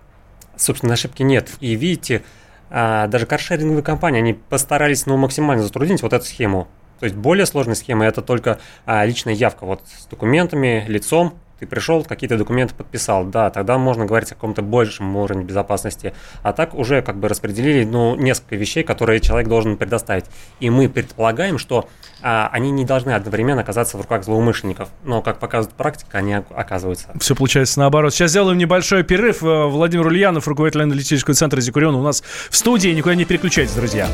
Собственно, 0.58 0.94
ошибки 0.94 1.22
нет. 1.22 1.52
И 1.60 1.76
видите, 1.76 2.24
а, 2.70 3.08
даже 3.08 3.26
каршеринговые 3.26 3.84
компании, 3.84 4.20
они 4.20 4.34
постарались 4.34 5.06
ну, 5.06 5.18
максимально 5.18 5.64
затруднить 5.64 6.02
вот 6.02 6.14
эту 6.14 6.26
схему. 6.26 6.68
То 7.00 7.06
есть 7.06 7.16
более 7.16 7.46
сложная 7.46 7.76
схема 7.76 8.06
это 8.06 8.22
только 8.22 8.60
а, 8.86 9.06
личная 9.06 9.34
явка 9.34 9.66
вот 9.66 9.82
с 9.86 10.06
документами, 10.06 10.86
лицом, 10.88 11.36
ты 11.60 11.68
пришел, 11.68 12.04
какие-то 12.04 12.38
документы 12.38 12.76
подписал, 12.76 13.26
да, 13.26 13.50
тогда 13.50 13.78
можно 13.78 14.06
говорить 14.06 14.32
о 14.32 14.36
каком-то 14.36 14.62
большем 14.62 15.16
уровне 15.16 15.44
безопасности. 15.44 16.14
А 16.44 16.54
так 16.54 16.74
уже 16.74 17.02
как 17.02 17.18
бы 17.18 17.28
распределили, 17.28 17.86
ну, 17.86 18.16
несколько 18.16 18.56
вещей, 18.56 18.84
которые 18.84 19.20
человек 19.22 19.48
должен 19.48 19.78
предоставить. 19.78 20.26
И 20.60 20.70
мы 20.70 20.90
предполагаем, 20.90 21.58
что 21.58 21.88
а, 22.22 22.50
они 22.52 22.72
не 22.72 22.86
должны 22.86 23.12
одновременно 23.12 23.62
оказаться 23.62 23.98
в 23.98 24.02
руках 24.02 24.24
злоумышленников. 24.24 24.90
Но, 25.04 25.22
как 25.22 25.40
показывает 25.40 25.78
практика, 25.78 26.18
они 26.18 26.34
оказываются. 26.34 27.10
Все 27.20 27.36
получается 27.36 27.80
наоборот. 27.80 28.14
Сейчас 28.14 28.32
сделаем 28.32 28.58
небольшой 28.58 29.04
перерыв. 29.04 29.44
Э, 29.44 29.68
Владимир 29.68 30.08
Ульянов, 30.08 30.48
руководитель 30.48 30.84
аналитического 30.84 31.36
центра 31.36 31.62
Зикурион, 31.62 31.96
у 31.96 32.02
нас 32.02 32.24
в 32.50 32.56
студии. 32.56 32.90
Никуда 32.90 33.16
не 33.16 33.26
переключайтесь, 33.26 33.74
друзья. 33.74 34.08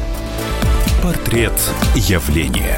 Портрет 1.02 1.54
явления. 1.96 2.78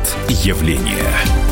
Портрет 0.00 0.30
явления. 0.30 1.49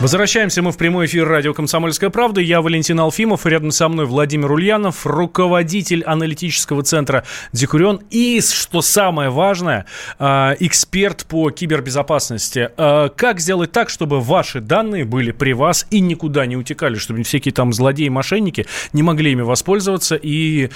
Возвращаемся 0.00 0.62
мы 0.62 0.72
в 0.72 0.78
прямой 0.78 1.04
эфир 1.04 1.28
радио 1.28 1.52
«Комсомольская 1.52 2.08
правда». 2.08 2.40
Я 2.40 2.62
Валентин 2.62 2.98
Алфимов, 3.00 3.44
рядом 3.44 3.70
со 3.70 3.86
мной 3.86 4.06
Владимир 4.06 4.50
Ульянов, 4.50 5.04
руководитель 5.04 6.02
аналитического 6.04 6.82
центра 6.82 7.24
«Декурион» 7.52 8.00
и, 8.08 8.40
что 8.40 8.80
самое 8.80 9.28
важное, 9.28 9.84
э, 10.18 10.56
эксперт 10.60 11.26
по 11.26 11.50
кибербезопасности. 11.50 12.70
Э, 12.78 13.10
Как 13.14 13.40
сделать 13.40 13.72
так, 13.72 13.90
чтобы 13.90 14.22
ваши 14.22 14.62
данные 14.62 15.04
были 15.04 15.32
при 15.32 15.52
вас 15.52 15.86
и 15.90 16.00
никуда 16.00 16.46
не 16.46 16.56
утекали, 16.56 16.94
чтобы 16.94 17.22
всякие 17.22 17.52
там 17.52 17.74
злодеи, 17.74 18.08
мошенники 18.08 18.64
не 18.94 19.02
могли 19.02 19.32
ими 19.32 19.42
воспользоваться? 19.42 20.16
И 20.16 20.64
э, 20.64 20.68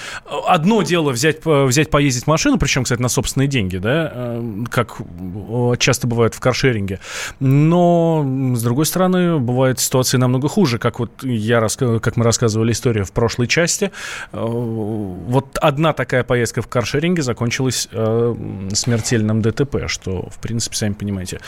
одно 0.47 0.83
дело 0.83 1.12
взять, 1.12 1.47
взять 1.47 1.88
поездить 1.88 2.26
машину, 2.26 2.59
причем, 2.59 2.85
кстати, 2.85 3.00
на 3.00 3.09
собственные 3.09 3.49
деньги, 3.49 3.78
да, 3.78 4.12
э, 4.14 4.64
как 4.71 4.97
э, 5.00 5.73
часто 5.78 6.07
бывает 6.07 6.35
в 6.35 6.40
каршеринге, 6.40 7.00
но, 7.40 8.23
с 8.54 8.62
другой 8.62 8.85
стороны, 8.85 9.13
бывают 9.38 9.80
ситуации 9.80 10.18
намного 10.18 10.49
хуже, 10.49 10.78
как 10.78 10.99
вот 10.99 11.23
я 11.23 11.61
как 11.78 12.16
мы 12.16 12.25
рассказывали 12.25 12.73
историю 12.73 13.04
в 13.04 13.12
прошлой 13.12 13.47
части. 13.47 13.90
Э, 14.33 14.38
Вот 14.40 15.59
одна 15.61 15.92
такая 15.92 16.25
поездка 16.25 16.62
в 16.62 16.68
каршеринге 16.68 17.23
закончилась 17.23 17.88
э, 17.92 18.35
смертельным 18.73 19.42
ДТП, 19.42 19.88
что, 19.88 20.28
в 20.30 20.38
принципе, 20.38 20.76
сами 20.76 20.92
понимаете, 20.94 21.40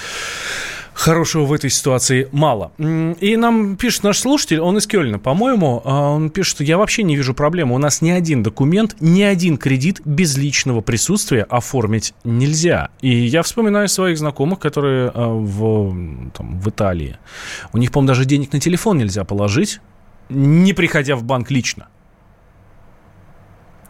хорошего 0.97 1.45
в 1.45 1.53
этой 1.53 1.71
ситуации 1.71 2.29
мало. 2.33 2.73
И 2.79 3.37
нам 3.37 3.77
пишет 3.77 4.03
наш 4.03 4.19
слушатель, 4.19 4.61
он 4.61 4.79
из 4.79 4.87
Кёльна, 4.87 5.19
по-моему, 5.19 5.83
а, 5.85 6.11
он 6.11 6.31
пишет, 6.31 6.57
что 6.57 6.65
я 6.65 6.79
вообще 6.79 7.03
не 7.03 7.17
вижу 7.17 7.35
проблемы. 7.35 7.75
У 7.75 7.79
нас 7.79 8.01
ни 8.01 8.11
один 8.11 8.43
документ, 8.43 8.97
ни 9.01 9.23
один 9.23 9.59
кредит 9.59 10.01
без 10.05 10.37
личного 10.39 10.81
присутствия 10.81 11.43
оформить 11.43 12.15
нельзя. 12.25 12.89
И 13.03 13.11
я 13.11 13.43
вспоминаю 13.43 13.89
своих 13.89 14.17
знакомых, 14.17 14.59
которые 14.59 15.11
а, 15.15 15.29
в, 15.29 16.31
там, 16.33 16.59
в 16.59 16.69
Италии. 16.71 17.19
У 17.73 17.79
них, 17.79 17.93
по-моему, 17.93 18.09
даже 18.09 18.25
денег 18.25 18.53
на 18.53 18.61
телефон 18.61 18.97
нельзя 18.97 19.25
положить, 19.25 19.81
не 20.31 20.73
приходя 20.73 21.15
в 21.15 21.25
банк 21.25 21.51
лично. 21.51 21.89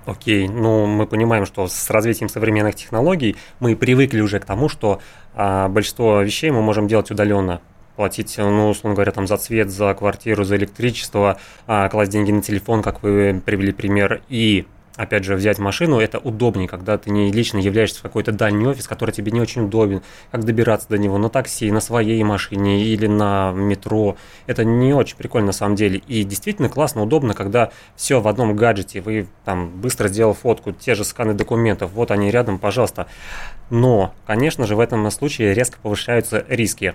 Окей, 0.06 0.48
ну 0.48 0.86
мы 0.86 1.04
понимаем, 1.04 1.46
что 1.46 1.66
с 1.66 1.90
развитием 1.90 2.28
современных 2.28 2.76
технологий 2.76 3.36
мы 3.58 3.74
привыкли 3.74 4.20
уже 4.20 4.38
к 4.38 4.44
тому, 4.44 4.68
что 4.68 5.00
а, 5.34 5.68
большинство 5.68 6.22
вещей 6.22 6.50
мы 6.52 6.62
можем 6.62 6.86
делать 6.86 7.10
удаленно. 7.10 7.60
Платить, 7.96 8.36
ну, 8.38 8.68
условно 8.68 8.94
говоря, 8.94 9.10
там 9.10 9.26
за 9.26 9.36
цвет, 9.36 9.70
за 9.70 9.94
квартиру, 9.94 10.44
за 10.44 10.56
электричество, 10.56 11.40
а, 11.66 11.88
класть 11.88 12.12
деньги 12.12 12.30
на 12.30 12.40
телефон, 12.40 12.82
как 12.82 13.02
вы 13.02 13.42
привели 13.44 13.72
пример, 13.72 14.22
и 14.28 14.66
опять 14.96 15.24
же, 15.24 15.34
взять 15.34 15.58
машину, 15.58 16.00
это 16.00 16.18
удобнее, 16.18 16.68
когда 16.68 16.98
ты 16.98 17.10
не 17.10 17.30
лично 17.30 17.58
являешься 17.58 18.00
в 18.00 18.02
какой-то 18.02 18.32
дальний 18.32 18.66
офис, 18.66 18.88
который 18.88 19.12
тебе 19.12 19.32
не 19.32 19.40
очень 19.40 19.62
удобен, 19.62 20.02
как 20.30 20.44
добираться 20.44 20.88
до 20.88 20.98
него 20.98 21.18
на 21.18 21.28
такси, 21.28 21.70
на 21.70 21.80
своей 21.80 22.22
машине 22.24 22.82
или 22.82 23.06
на 23.06 23.52
метро. 23.52 24.16
Это 24.46 24.64
не 24.64 24.92
очень 24.92 25.16
прикольно 25.16 25.48
на 25.48 25.52
самом 25.52 25.76
деле. 25.76 26.02
И 26.06 26.24
действительно 26.24 26.68
классно, 26.68 27.02
удобно, 27.02 27.34
когда 27.34 27.70
все 27.94 28.20
в 28.20 28.28
одном 28.28 28.56
гаджете, 28.56 29.00
вы 29.00 29.28
там 29.44 29.68
быстро 29.68 30.08
сделал 30.08 30.34
фотку, 30.34 30.72
те 30.72 30.94
же 30.94 31.04
сканы 31.04 31.34
документов, 31.34 31.92
вот 31.92 32.10
они 32.10 32.30
рядом, 32.30 32.58
пожалуйста. 32.58 33.06
Но, 33.70 34.14
конечно 34.26 34.66
же, 34.66 34.76
в 34.76 34.80
этом 34.80 35.10
случае 35.10 35.54
резко 35.54 35.78
повышаются 35.82 36.44
риски. 36.48 36.94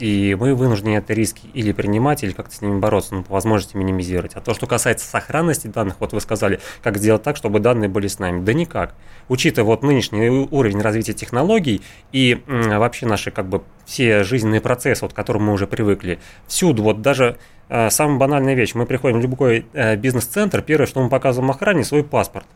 И 0.00 0.34
мы 0.34 0.54
вынуждены 0.54 0.96
это 0.96 1.12
риски 1.12 1.46
или 1.52 1.72
принимать, 1.72 2.24
или 2.24 2.32
как-то 2.32 2.54
с 2.54 2.62
ними 2.62 2.78
бороться, 2.78 3.14
ну, 3.14 3.22
по 3.22 3.34
возможности 3.34 3.76
минимизировать. 3.76 4.32
А 4.34 4.40
то, 4.40 4.54
что 4.54 4.66
касается 4.66 5.06
сохранности 5.06 5.66
данных, 5.66 5.96
вот 6.00 6.14
вы 6.14 6.20
сказали, 6.22 6.58
как 6.82 6.96
сделать 6.96 7.22
так, 7.22 7.36
чтобы 7.36 7.60
данные 7.60 7.90
были 7.90 8.08
с 8.08 8.18
нами. 8.18 8.42
Да 8.42 8.54
никак. 8.54 8.94
Учитывая 9.28 9.66
вот 9.66 9.82
нынешний 9.82 10.28
уровень 10.28 10.80
развития 10.80 11.12
технологий 11.12 11.82
и 12.12 12.42
м, 12.46 12.78
вообще 12.78 13.04
наши 13.06 13.30
как 13.30 13.46
бы 13.46 13.62
все 13.84 14.24
жизненные 14.24 14.62
процессы, 14.62 15.04
вот, 15.04 15.12
к 15.12 15.16
которым 15.16 15.44
мы 15.44 15.52
уже 15.52 15.66
привыкли, 15.66 16.18
всюду, 16.46 16.82
вот 16.82 17.02
даже 17.02 17.36
э, 17.68 17.90
самая 17.90 18.18
банальная 18.18 18.54
вещь, 18.54 18.74
мы 18.74 18.86
приходим 18.86 19.18
в 19.18 19.22
любой 19.22 19.66
э, 19.74 19.96
бизнес-центр, 19.96 20.62
первое, 20.62 20.86
что 20.86 21.02
мы 21.02 21.10
показываем 21.10 21.50
охране, 21.50 21.84
свой 21.84 22.04
паспорт. 22.04 22.46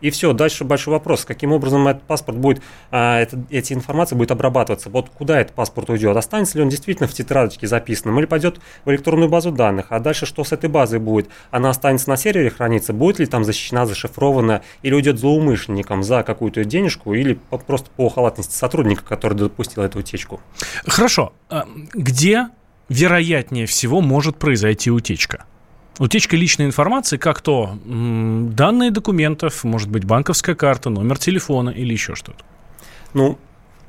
И 0.00 0.10
все, 0.10 0.32
дальше 0.32 0.64
большой 0.64 0.92
вопрос, 0.92 1.24
каким 1.24 1.52
образом 1.52 1.88
этот 1.88 2.02
паспорт 2.02 2.38
будет, 2.38 2.62
а, 2.90 3.20
это, 3.20 3.42
эти 3.50 3.72
информации 3.72 4.14
будет 4.14 4.30
обрабатываться, 4.30 4.90
вот 4.90 5.10
куда 5.10 5.40
этот 5.40 5.54
паспорт 5.54 5.90
уйдет, 5.90 6.16
останется 6.16 6.58
ли 6.58 6.62
он 6.64 6.68
действительно 6.68 7.08
в 7.08 7.12
тетрадочке 7.12 7.66
записанным 7.66 8.18
или 8.18 8.26
пойдет 8.26 8.60
в 8.84 8.90
электронную 8.90 9.28
базу 9.28 9.50
данных, 9.50 9.86
а 9.90 10.00
дальше 10.00 10.26
что 10.26 10.44
с 10.44 10.52
этой 10.52 10.70
базой 10.70 11.00
будет, 11.00 11.28
она 11.50 11.70
останется 11.70 12.08
на 12.08 12.16
сервере 12.16 12.50
храниться, 12.50 12.92
будет 12.92 13.18
ли 13.18 13.26
там 13.26 13.44
защищена, 13.44 13.86
зашифрована, 13.86 14.62
или 14.82 14.94
уйдет 14.94 15.18
злоумышленникам 15.18 16.02
за 16.02 16.22
какую-то 16.22 16.64
денежку, 16.64 17.14
или 17.14 17.34
по- 17.34 17.58
просто 17.58 17.90
по 17.96 18.08
халатности 18.08 18.54
сотрудника, 18.54 19.02
который 19.04 19.34
допустил 19.34 19.82
эту 19.82 20.00
утечку. 20.00 20.40
Хорошо. 20.86 21.32
А 21.48 21.66
Где 21.94 22.48
вероятнее 22.88 23.66
всего 23.66 24.00
может 24.00 24.36
произойти 24.36 24.90
утечка? 24.90 25.44
Утечка 25.98 26.36
личной 26.36 26.66
информации, 26.66 27.16
как 27.16 27.40
то 27.40 27.76
данные 27.84 28.90
документов, 28.92 29.64
может 29.64 29.90
быть, 29.90 30.04
банковская 30.04 30.54
карта, 30.54 30.90
номер 30.90 31.18
телефона 31.18 31.70
или 31.70 31.92
еще 31.92 32.14
что-то. 32.14 32.44
Ну, 33.14 33.36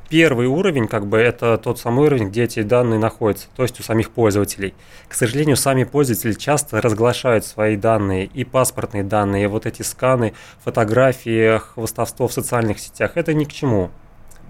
первый 0.10 0.48
уровень, 0.48 0.88
как 0.88 1.06
бы, 1.06 1.18
это 1.18 1.58
тот 1.60 1.78
самый 1.80 2.08
уровень, 2.08 2.30
где 2.30 2.46
эти 2.46 2.64
данные 2.64 3.00
находятся, 3.00 3.48
то 3.56 3.62
есть 3.62 3.80
у 3.80 3.84
самих 3.84 4.10
пользователей. 4.10 4.74
К 5.08 5.14
сожалению, 5.14 5.56
сами 5.56 5.84
пользователи 5.84 6.34
часто 6.34 6.82
разглашают 6.82 7.46
свои 7.46 7.76
данные, 7.76 8.26
и 8.26 8.44
паспортные 8.44 9.04
данные, 9.04 9.44
и 9.44 9.48
вот 9.48 9.68
эти 9.68 9.84
сканы, 9.84 10.34
фотографии, 10.64 11.60
хвостовство 11.60 12.28
в 12.28 12.34
социальных 12.34 12.80
сетях. 12.80 13.12
Это 13.16 13.36
ни 13.36 13.44
к 13.44 13.54
чему. 13.54 13.92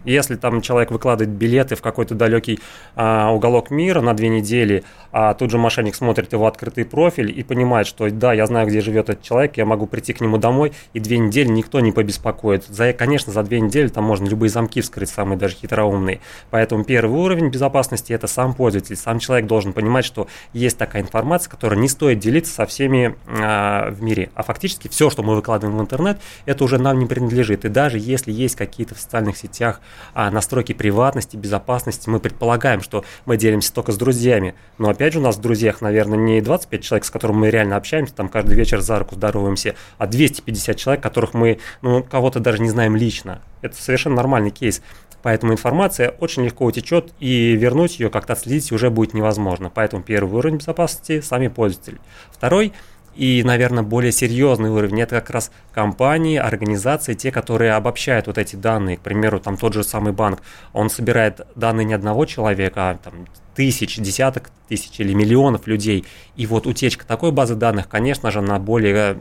Если 0.10 0.36
там 0.36 0.62
человек 0.62 0.90
выкладывает 0.90 1.30
билеты 1.30 1.76
в 1.76 1.84
какой-то 1.84 2.16
далекий 2.16 2.60
а, 2.96 3.32
уголок 3.32 3.70
мира 3.70 4.02
на 4.02 4.16
две 4.16 4.30
недели, 4.30 4.84
а 5.12 5.36
тут 5.36 5.52
же 5.52 5.60
мошенник 5.60 5.94
смотрит 5.94 6.34
его 6.34 6.48
открытый 6.48 6.84
профиль 6.84 7.38
и 7.38 7.44
понимает, 7.44 7.86
что 7.86 8.10
да, 8.10 8.34
я 8.34 8.48
знаю, 8.48 8.68
где 8.68 8.82
живет 8.82 9.10
этот 9.10 9.22
человек, 9.22 9.58
я 9.58 9.68
могу 9.68 9.86
прийти 9.86 10.14
к 10.14 10.22
нему 10.22 10.40
домой, 10.40 10.74
и 10.94 11.00
две 11.00 11.20
недели 11.20 11.48
никто 11.48 11.80
не 11.80 11.92
побеспокоит. 11.92 12.66
За, 12.66 12.92
конечно, 12.94 13.32
за 13.32 13.44
две 13.44 13.60
недели 13.60 13.88
там 13.88 14.04
можно 14.04 14.26
любые 14.26 14.50
замки 14.50 14.82
вскрыть, 14.82 15.10
самые 15.10 15.38
даже 15.38 15.56
хитроумные. 15.56 16.22
Поэтому 16.50 16.84
первый 16.84 17.20
уровень 17.20 17.50
безопасности– 17.50 18.12
это 18.14 18.26
сам 18.26 18.56
пользователь. 18.56 18.96
Сам 18.96 19.20
человек 19.20 19.46
должен 19.46 19.74
понимать, 19.74 20.06
что 20.06 20.28
есть 20.54 20.80
такая 20.80 21.04
информация, 21.04 21.52
которая 21.52 21.80
не 21.80 21.88
стоит 21.88 22.18
делиться 22.18 22.52
со 22.52 22.66
всеми 22.66 23.16
а, 23.28 23.92
в 23.92 24.02
мире. 24.02 24.32
А 24.34 24.42
фактически 24.42 24.88
все, 24.88 25.12
что 25.12 25.22
мы 25.22 25.36
выкладываем 25.36 25.78
в 25.78 25.82
интернет, 25.82 26.20
это 26.48 26.64
уже 26.64 26.80
нам 26.80 26.98
не 26.98 27.06
принадлежит. 27.06 27.64
И 27.66 27.70
даже 27.70 28.00
если 28.00 28.32
есть 28.32 28.56
какие-то 28.56 28.96
в 28.96 29.00
социальных 29.00 29.38
сетях 29.38 29.82
настройки 30.14 30.74
приватности, 30.74 31.38
безопасности, 31.38 32.10
мы 32.10 32.20
предполагаем, 32.20 32.82
что 32.82 33.04
мы 33.26 33.38
делимся 33.38 33.74
только 33.74 33.92
с 33.92 33.98
друзьями. 33.98 34.56
Но 34.78 34.90
опять 34.90 35.14
же 35.14 35.20
у 35.20 35.22
нас 35.22 35.38
в 35.38 35.42
друзьях, 35.42 35.82
наверное, 35.82 36.18
не 36.18 36.42
25 36.42 36.84
человек, 36.84 37.06
с 37.06 37.10
которыми 37.10 37.38
мы 37.38 37.50
реально 37.50 37.76
общаемся, 37.76 38.14
там 38.14 38.30
каждый 38.30 38.56
вечер 38.56 38.82
за 38.82 39.00
руку 39.00 39.16
здороваемся, 39.16 39.76
а 39.98 40.08
250 40.08 40.76
человек, 40.78 41.04
которых 41.04 41.34
мы, 41.34 41.60
ну, 41.82 42.04
кого-то 42.04 42.40
даже 42.40 42.62
не 42.62 42.70
знаем 42.70 42.96
лично. 42.96 43.42
Это 43.62 43.76
совершенно 43.76 44.16
нормальный 44.16 44.52
кейс. 44.52 44.82
Поэтому 45.22 45.52
информация 45.52 46.12
очень 46.20 46.46
легко 46.46 46.66
утечет, 46.66 47.14
и 47.20 47.54
вернуть 47.56 48.00
ее, 48.00 48.10
как-то 48.10 48.34
отследить 48.34 48.72
уже 48.72 48.90
будет 48.90 49.14
невозможно. 49.14 49.70
Поэтому 49.70 50.02
первый 50.02 50.38
уровень 50.38 50.58
безопасности– 50.58 51.20
сами 51.22 51.50
пользователи. 51.50 52.00
Второй– 52.32 52.74
и, 53.16 53.44
наверное, 53.44 53.84
более 53.84 54.12
серьезный 54.12 54.70
уровень– 54.70 55.02
это 55.02 55.16
как 55.16 55.30
раз 55.30 55.52
компании, 55.74 56.38
организации, 56.38 57.14
те, 57.14 57.32
которые 57.32 57.74
обобщают 57.74 58.28
вот 58.28 58.38
эти 58.38 58.56
данные. 58.56 58.98
К 58.98 59.02
примеру, 59.02 59.40
там 59.40 59.58
тот 59.58 59.74
же 59.74 59.84
самый 59.84 60.14
банк, 60.14 60.42
он 60.74 60.90
собирает 60.90 61.42
данные 61.56 61.86
не 61.86 61.94
одного 61.94 62.26
человека, 62.26 62.92
а 62.92 62.98
там, 62.98 63.26
тысяч, 63.56 63.98
десяток 63.98 64.52
тысяч 64.70 65.00
или 65.00 65.14
миллионов 65.14 65.68
людей. 65.68 66.06
И 66.38 66.46
вот 66.46 66.66
утечка 66.66 67.06
такой 67.06 67.34
базы 67.34 67.56
данных, 67.56 67.90
конечно 67.90 68.32
же, 68.32 68.40
она 68.40 68.58
более 68.58 69.18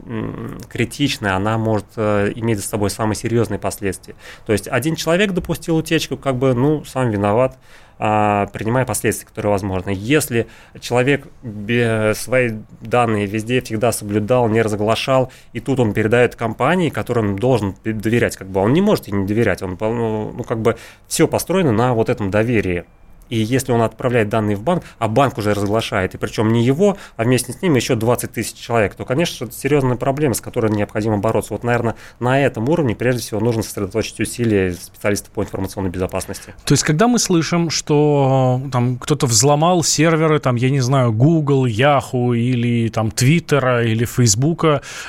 критичная, 0.68 1.34
она 1.34 1.58
может 1.58 1.86
э, 1.96 2.32
иметь 2.36 2.58
за 2.58 2.64
собой 2.68 2.90
самые 2.90 3.16
серьезные 3.16 3.58
последствия. 3.58 4.14
То 4.46 4.52
есть 4.52 4.68
один 4.68 4.94
человек 4.94 5.32
допустил 5.32 5.76
утечку, 5.76 6.16
как 6.16 6.36
бы, 6.36 6.54
ну, 6.54 6.84
сам 6.84 7.10
виноват. 7.10 7.58
А, 8.00 8.46
принимая 8.52 8.84
последствия, 8.84 9.26
которые 9.26 9.50
возможны. 9.50 9.92
Если 9.94 10.46
человек 10.80 11.26
свои 11.42 12.52
данные 12.80 13.26
везде 13.26 13.60
всегда 13.60 13.90
соблюдал, 13.90 14.48
не 14.48 14.62
разглашал, 14.62 15.32
и 15.52 15.58
тут 15.58 15.80
он 15.80 15.92
передает 15.92 16.36
компании, 16.36 16.90
которым 16.90 17.38
должен 17.38 17.74
доверять, 17.84 18.36
как 18.36 18.48
бы 18.48 18.60
он 18.60 18.72
не 18.72 18.80
может 18.80 19.08
и 19.08 19.12
не 19.12 19.26
доверять, 19.26 19.62
он, 19.62 19.76
ну, 19.80 20.32
ну 20.32 20.44
как 20.44 20.60
бы 20.60 20.76
все 21.08 21.26
построено 21.26 21.72
на 21.72 21.92
вот 21.92 22.08
этом 22.08 22.30
доверии. 22.30 22.84
И 23.28 23.38
если 23.38 23.72
он 23.72 23.82
отправляет 23.82 24.28
данные 24.28 24.56
в 24.56 24.62
банк, 24.62 24.84
а 24.98 25.08
банк 25.08 25.38
уже 25.38 25.54
разглашает, 25.54 26.14
и 26.14 26.18
причем 26.18 26.52
не 26.52 26.64
его, 26.64 26.96
а 27.16 27.24
вместе 27.24 27.52
с 27.52 27.62
ним 27.62 27.74
еще 27.74 27.94
20 27.94 28.32
тысяч 28.32 28.54
человек, 28.54 28.94
то, 28.94 29.04
конечно, 29.04 29.44
это 29.44 29.54
серьезная 29.54 29.96
проблема, 29.96 30.34
с 30.34 30.40
которой 30.40 30.70
необходимо 30.70 31.18
бороться. 31.18 31.52
Вот, 31.52 31.64
наверное, 31.64 31.96
на 32.20 32.40
этом 32.40 32.68
уровне 32.68 32.94
прежде 32.94 33.22
всего 33.22 33.40
нужно 33.40 33.62
сосредоточить 33.62 34.20
усилия 34.20 34.72
специалистов 34.72 35.30
по 35.32 35.42
информационной 35.42 35.90
безопасности. 35.90 36.54
То 36.64 36.72
есть, 36.72 36.84
когда 36.84 37.08
мы 37.08 37.18
слышим, 37.18 37.70
что 37.70 38.60
там 38.72 38.98
кто-то 38.98 39.26
взломал 39.26 39.82
серверы, 39.82 40.38
там, 40.38 40.56
я 40.56 40.70
не 40.70 40.80
знаю, 40.80 41.12
Google, 41.12 41.66
Yahoo 41.66 42.36
или 42.36 42.88
там 42.88 43.08
Twitter 43.08 43.84
или 43.84 44.04
Facebook, 44.04 44.64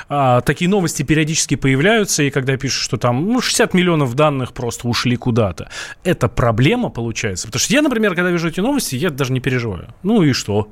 а, 0.08 0.40
такие 0.42 0.68
новости 0.68 1.02
периодически 1.02 1.56
появляются, 1.56 2.22
и 2.22 2.30
когда 2.30 2.56
пишут, 2.56 2.82
что 2.82 2.96
там 2.96 3.26
ну, 3.26 3.40
60 3.40 3.74
миллионов 3.74 4.14
данных 4.14 4.52
просто 4.52 4.88
ушли 4.88 5.16
куда-то, 5.16 5.68
это 6.04 6.28
проблема 6.28 6.90
получается? 6.90 7.46
Потому 7.46 7.60
что 7.60 7.74
я, 7.74 7.82
например, 7.82 8.09
например, 8.10 8.16
когда 8.16 8.30
вижу 8.30 8.48
эти 8.48 8.60
новости, 8.60 8.96
я 8.96 9.10
даже 9.10 9.32
не 9.32 9.40
переживаю. 9.40 9.88
Ну 10.02 10.22
и 10.22 10.32
что? 10.32 10.68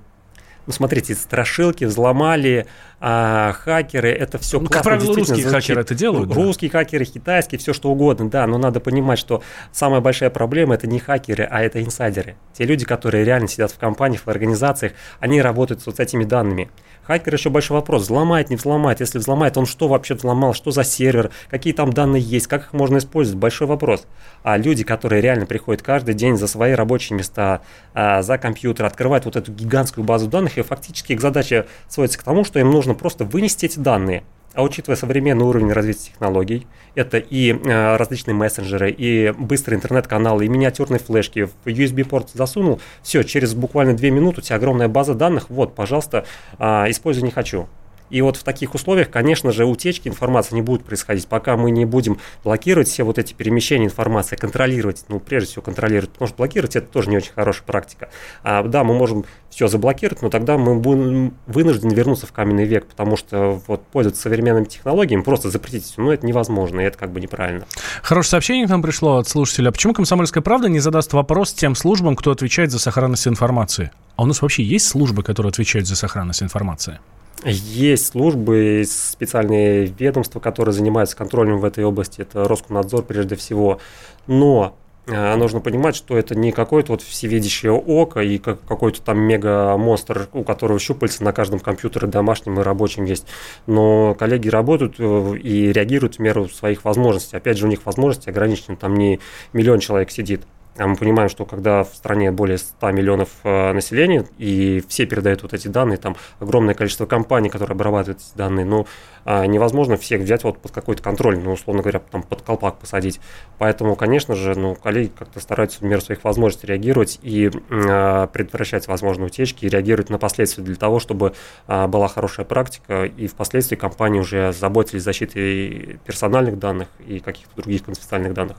Ну, 0.68 0.74
смотрите, 0.74 1.14
страшилки 1.14 1.86
взломали, 1.86 2.66
а, 3.00 3.52
хакеры, 3.52 4.10
это 4.10 4.36
все 4.36 4.60
ну, 4.60 4.66
классно. 4.66 4.74
Как 4.74 4.84
правило, 4.84 5.16
русские 5.16 5.36
звучит. 5.36 5.50
хакеры 5.50 5.80
это 5.80 5.94
делают. 5.94 6.30
Русские 6.30 6.70
да? 6.70 6.80
хакеры, 6.80 7.06
китайские, 7.06 7.58
все 7.58 7.72
что 7.72 7.90
угодно, 7.90 8.28
да, 8.28 8.46
но 8.46 8.58
надо 8.58 8.78
понимать, 8.78 9.18
что 9.18 9.42
самая 9.72 10.02
большая 10.02 10.28
проблема 10.28 10.74
это 10.74 10.86
не 10.86 10.98
хакеры, 10.98 11.48
а 11.50 11.62
это 11.62 11.82
инсайдеры. 11.82 12.36
Те 12.52 12.64
люди, 12.64 12.84
которые 12.84 13.24
реально 13.24 13.48
сидят 13.48 13.72
в 13.72 13.78
компаниях, 13.78 14.26
в 14.26 14.28
организациях, 14.28 14.92
они 15.20 15.40
работают 15.40 15.86
вот 15.86 15.96
с 15.96 16.00
этими 16.00 16.24
данными. 16.24 16.68
Хакер 17.08 17.32
еще 17.32 17.48
большой 17.48 17.76
вопрос, 17.76 18.02
взломает, 18.02 18.50
не 18.50 18.56
взломает. 18.56 19.00
Если 19.00 19.18
взломает, 19.18 19.56
он 19.56 19.64
что 19.64 19.88
вообще 19.88 20.14
взломал, 20.14 20.52
что 20.52 20.72
за 20.72 20.84
сервер, 20.84 21.30
какие 21.48 21.72
там 21.72 21.90
данные 21.90 22.20
есть, 22.20 22.48
как 22.48 22.64
их 22.64 22.72
можно 22.74 22.98
использовать, 22.98 23.40
большой 23.40 23.66
вопрос. 23.66 24.06
А 24.42 24.58
люди, 24.58 24.84
которые 24.84 25.22
реально 25.22 25.46
приходят 25.46 25.80
каждый 25.80 26.12
день 26.12 26.36
за 26.36 26.46
свои 26.46 26.72
рабочие 26.72 27.16
места, 27.16 27.62
а, 27.94 28.20
за 28.20 28.36
компьютер, 28.36 28.84
открывают 28.84 29.24
вот 29.24 29.36
эту 29.36 29.50
гигантскую 29.52 30.04
базу 30.04 30.28
данных, 30.28 30.57
и 30.58 30.62
фактически 30.62 31.12
их 31.12 31.20
задача 31.20 31.66
сводится 31.88 32.18
к 32.18 32.22
тому, 32.22 32.44
что 32.44 32.58
им 32.58 32.70
нужно 32.70 32.94
просто 32.94 33.24
вынести 33.24 33.66
эти 33.66 33.78
данные, 33.78 34.24
а 34.54 34.62
учитывая 34.62 34.96
современный 34.96 35.44
уровень 35.44 35.72
развития 35.72 36.10
технологий, 36.10 36.66
это 36.94 37.18
и 37.18 37.52
э, 37.52 37.96
различные 37.96 38.34
мессенджеры, 38.34 38.90
и 38.90 39.32
быстрые 39.38 39.76
интернет-каналы, 39.76 40.46
и 40.46 40.48
миниатюрные 40.48 40.98
флешки, 40.98 41.48
в 41.64 41.66
USB-порт 41.66 42.30
засунул, 42.34 42.80
все, 43.02 43.22
через 43.22 43.54
буквально 43.54 43.94
две 43.94 44.10
минуты 44.10 44.40
у 44.40 44.42
тебя 44.42 44.56
огромная 44.56 44.88
база 44.88 45.14
данных, 45.14 45.50
вот, 45.50 45.74
пожалуйста, 45.74 46.24
э, 46.58 46.64
используй 46.90 47.22
не 47.22 47.30
хочу. 47.30 47.68
И 48.10 48.20
вот 48.22 48.36
в 48.36 48.42
таких 48.42 48.74
условиях, 48.74 49.10
конечно 49.10 49.52
же, 49.52 49.64
утечки 49.64 50.08
информации 50.08 50.54
не 50.54 50.62
будут 50.62 50.84
происходить, 50.84 51.26
пока 51.26 51.56
мы 51.56 51.70
не 51.70 51.84
будем 51.84 52.18
блокировать 52.44 52.88
все 52.88 53.02
вот 53.02 53.18
эти 53.18 53.34
перемещения 53.34 53.86
информации, 53.86 54.36
контролировать, 54.36 55.04
ну, 55.08 55.20
прежде 55.20 55.50
всего 55.50 55.62
контролировать, 55.62 56.10
потому 56.10 56.28
что 56.28 56.36
блокировать 56.36 56.76
это 56.76 56.86
тоже 56.86 57.10
не 57.10 57.16
очень 57.16 57.32
хорошая 57.32 57.64
практика. 57.64 58.10
А, 58.42 58.62
да, 58.62 58.84
мы 58.84 58.94
можем 58.94 59.24
все 59.50 59.68
заблокировать, 59.68 60.22
но 60.22 60.30
тогда 60.30 60.58
мы 60.58 60.76
будем 60.76 61.34
вынуждены 61.46 61.92
вернуться 61.92 62.26
в 62.26 62.32
каменный 62.32 62.64
век, 62.64 62.86
потому 62.86 63.16
что 63.16 63.60
вот 63.66 63.84
пользоваться 63.86 64.22
современными 64.22 64.66
технологиями, 64.66 65.22
просто 65.22 65.50
запретить 65.50 65.84
все, 65.84 66.00
ну, 66.00 66.10
это 66.10 66.26
невозможно, 66.26 66.80
и 66.80 66.84
это 66.84 66.98
как 66.98 67.12
бы 67.12 67.20
неправильно. 67.20 67.66
Хорошее 68.02 68.30
сообщение 68.30 68.66
к 68.66 68.70
нам 68.70 68.82
пришло 68.82 69.16
от 69.16 69.28
слушателя. 69.28 69.70
Почему 69.70 69.94
«Комсомольская 69.94 70.42
правда» 70.42 70.68
не 70.68 70.80
задаст 70.80 71.12
вопрос 71.12 71.52
тем 71.52 71.74
службам, 71.74 72.16
кто 72.16 72.30
отвечает 72.30 72.70
за 72.70 72.78
сохранность 72.78 73.26
информации? 73.26 73.90
А 74.16 74.22
у 74.22 74.26
нас 74.26 74.42
вообще 74.42 74.62
есть 74.62 74.86
службы, 74.86 75.22
которые 75.22 75.50
отвечают 75.50 75.86
за 75.86 75.96
сохранность 75.96 76.42
информации? 76.42 76.98
Есть 77.44 78.06
службы, 78.06 78.84
специальные 78.86 79.86
ведомства, 79.86 80.40
которые 80.40 80.72
занимаются 80.72 81.16
контролем 81.16 81.58
в 81.58 81.64
этой 81.64 81.84
области. 81.84 82.20
Это 82.20 82.48
Роскомнадзор 82.48 83.04
прежде 83.04 83.36
всего. 83.36 83.78
Но 84.26 84.76
э, 85.06 85.36
нужно 85.36 85.60
понимать, 85.60 85.94
что 85.94 86.18
это 86.18 86.34
не 86.34 86.50
какое-то 86.50 86.92
вот 86.92 87.02
всевидящее 87.02 87.72
око 87.72 88.20
и 88.20 88.38
какой-то 88.38 89.00
там 89.02 89.20
мега-монстр, 89.20 90.28
у 90.32 90.42
которого 90.42 90.80
щупальца 90.80 91.22
на 91.22 91.32
каждом 91.32 91.60
компьютере 91.60 92.08
домашнем 92.08 92.58
и 92.58 92.64
рабочем 92.64 93.04
есть. 93.04 93.26
Но 93.66 94.14
коллеги 94.14 94.48
работают 94.48 94.96
э, 94.98 95.36
и 95.38 95.72
реагируют 95.72 96.16
в 96.16 96.18
меру 96.18 96.48
своих 96.48 96.84
возможностей. 96.84 97.36
Опять 97.36 97.56
же, 97.56 97.66
у 97.66 97.70
них 97.70 97.86
возможности 97.86 98.30
ограничены, 98.30 98.76
там 98.76 98.96
не 98.96 99.20
миллион 99.52 99.78
человек 99.78 100.10
сидит. 100.10 100.42
А 100.78 100.86
мы 100.86 100.94
понимаем, 100.94 101.28
что 101.28 101.44
когда 101.44 101.82
в 101.82 101.88
стране 101.88 102.30
более 102.30 102.56
100 102.56 102.92
миллионов 102.92 103.30
э, 103.42 103.72
населения, 103.72 104.24
и 104.38 104.82
все 104.88 105.06
передают 105.06 105.42
вот 105.42 105.52
эти 105.52 105.66
данные, 105.66 105.98
там 105.98 106.16
огромное 106.38 106.74
количество 106.74 107.04
компаний, 107.04 107.50
которые 107.50 107.74
обрабатывают 107.74 108.20
эти 108.20 108.38
данные, 108.38 108.64
а, 108.64 108.84
невозможно 109.28 109.96
всех 109.96 110.22
взять 110.22 110.44
вот 110.44 110.58
под 110.58 110.72
какой-то 110.72 111.02
контроль, 111.02 111.38
ну, 111.38 111.52
условно 111.52 111.82
говоря, 111.82 111.98
там 111.98 112.22
под 112.22 112.42
колпак 112.42 112.78
посадить. 112.78 113.20
Поэтому, 113.58 113.94
конечно 113.96 114.34
же, 114.34 114.54
ну, 114.54 114.74
коллеги 114.74 115.10
как-то 115.18 115.40
стараются 115.40 115.80
в 115.80 115.82
меру 115.82 116.00
своих 116.00 116.24
возможностей 116.24 116.66
реагировать 116.66 117.18
и 117.22 117.50
а, 117.70 118.26
предотвращать 118.28 118.86
возможные 118.88 119.26
утечки, 119.26 119.66
и 119.66 119.68
реагировать 119.68 120.10
на 120.10 120.18
последствия 120.18 120.64
для 120.64 120.76
того, 120.76 120.98
чтобы 120.98 121.34
а, 121.66 121.88
была 121.88 122.08
хорошая 122.08 122.46
практика, 122.46 123.04
и 123.04 123.26
впоследствии 123.26 123.76
компании 123.76 124.20
уже 124.20 124.52
заботились 124.52 125.02
защитой 125.02 125.98
персональных 126.06 126.58
данных 126.58 126.88
и 127.06 127.20
каких-то 127.20 127.54
других 127.56 127.84
конфиденциальных 127.84 128.32
данных. 128.32 128.56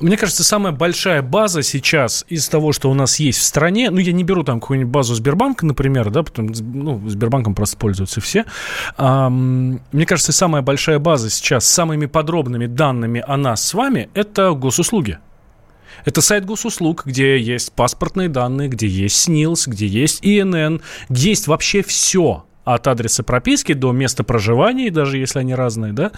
Мне 0.00 0.16
кажется, 0.16 0.42
самая 0.42 0.72
большая 0.72 1.22
база 1.22 1.62
сейчас 1.62 2.24
из 2.28 2.48
того, 2.48 2.72
что 2.72 2.90
у 2.90 2.94
нас 2.94 3.20
есть 3.20 3.38
в 3.38 3.42
стране, 3.42 3.90
ну, 3.90 3.98
я 3.98 4.12
не 4.12 4.24
беру 4.24 4.42
там 4.42 4.60
какую-нибудь 4.60 4.92
базу 4.92 5.14
Сбербанка, 5.14 5.64
например, 5.64 6.10
да, 6.10 6.22
потому, 6.22 6.50
ну, 6.58 7.08
Сбербанком 7.08 7.54
просто 7.54 7.76
пользуются 7.76 8.20
все. 8.20 8.44
А, 8.96 9.28
мне 9.28 10.06
кажется, 10.08 10.32
самая 10.32 10.62
большая 10.62 10.98
база 10.98 11.30
сейчас 11.30 11.64
с 11.64 11.68
самыми 11.68 12.06
подробными 12.06 12.66
данными 12.66 13.22
о 13.26 13.36
нас 13.36 13.62
с 13.62 13.74
вами– 13.74 14.08
это 14.14 14.50
госуслуги. 14.52 15.18
Это 16.04 16.20
сайт 16.20 16.44
госуслуг, 16.44 17.04
где 17.04 17.38
есть 17.38 17.72
паспортные 17.72 18.28
данные, 18.28 18.68
где 18.68 18.86
есть 18.86 19.22
СНИЛС, 19.22 19.68
где 19.68 19.86
есть 19.86 20.20
ИНН, 20.22 20.80
где 21.08 21.28
есть 21.30 21.46
вообще 21.46 21.82
все 21.82 22.44
от 22.64 22.86
адреса 22.86 23.22
прописки 23.22 23.72
до 23.72 23.92
места 23.92 24.24
проживания, 24.24 24.90
даже 24.90 25.18
если 25.18 25.40
они 25.40 25.54
разные, 25.54 25.92
да. 25.92 26.12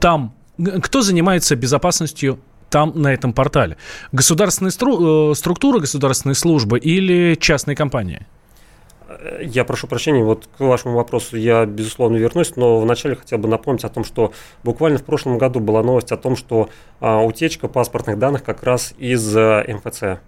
Там 0.00 0.34
кто 0.82 1.00
занимается 1.00 1.56
безопасностью 1.56 2.38
там, 2.68 2.92
на 2.94 3.12
этом 3.12 3.32
портале? 3.32 3.76
Государственные 4.12 4.72
стру- 4.72 5.32
э, 5.32 5.34
структуры, 5.34 5.80
государственные 5.80 6.34
службы 6.34 6.78
или 6.78 7.34
частные 7.34 7.76
компании? 7.76 8.26
Я 9.42 9.64
прошу 9.64 9.86
прощения, 9.86 10.22
вот 10.22 10.48
к 10.56 10.60
вашему 10.60 10.94
вопросу 10.94 11.36
я, 11.36 11.66
безусловно, 11.66 12.16
вернусь, 12.16 12.56
но 12.56 12.78
вначале 12.78 13.16
хотел 13.16 13.38
бы 13.38 13.48
напомнить 13.48 13.84
о 13.84 13.88
том, 13.88 14.04
что 14.04 14.32
буквально 14.62 14.98
в 14.98 15.04
прошлом 15.04 15.38
году 15.38 15.60
была 15.60 15.82
новость 15.82 16.12
о 16.12 16.16
том, 16.16 16.36
что 16.36 16.70
а, 17.00 17.20
утечка 17.22 17.68
паспортных 17.68 18.18
данных 18.18 18.44
как 18.44 18.62
раз 18.62 18.94
из 18.98 19.36
а, 19.36 19.64
МФЦ. 19.66 20.20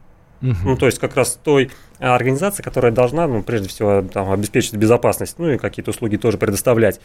Угу. 0.43 0.57
Ну, 0.65 0.77
то 0.77 0.87
есть 0.87 0.99
как 0.99 1.15
раз 1.15 1.39
той 1.43 1.71
организации, 2.01 2.65
которая 2.65 2.91
должна, 2.91 3.29
ну, 3.29 3.45
прежде 3.45 3.69
всего, 3.69 4.03
там, 4.03 4.33
обеспечить 4.33 4.75
безопасность, 4.75 5.39
ну 5.39 5.51
и 5.51 5.59
какие-то 5.59 5.91
услуги 5.91 6.17
тоже 6.17 6.37
предоставлять. 6.37 7.01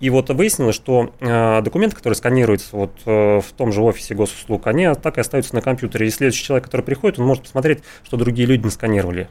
И 0.00 0.10
вот 0.10 0.28
выяснилось, 0.28 0.74
что 0.74 1.14
э, 1.20 1.62
документы, 1.62 1.96
которые 1.96 2.16
сканируются 2.16 2.76
вот 2.76 2.92
э, 3.06 3.40
в 3.40 3.52
том 3.56 3.72
же 3.72 3.80
офисе 3.80 4.14
госуслуг, 4.14 4.66
они 4.66 4.92
так 5.02 5.16
и 5.16 5.20
остаются 5.22 5.54
на 5.54 5.62
компьютере. 5.62 6.08
И 6.08 6.10
следующий 6.10 6.44
человек, 6.44 6.64
который 6.64 6.82
приходит, 6.82 7.18
он 7.18 7.26
может 7.26 7.44
посмотреть, 7.44 7.82
что 8.04 8.18
другие 8.18 8.46
люди 8.46 8.64
не 8.64 8.70
сканировали 8.70 9.30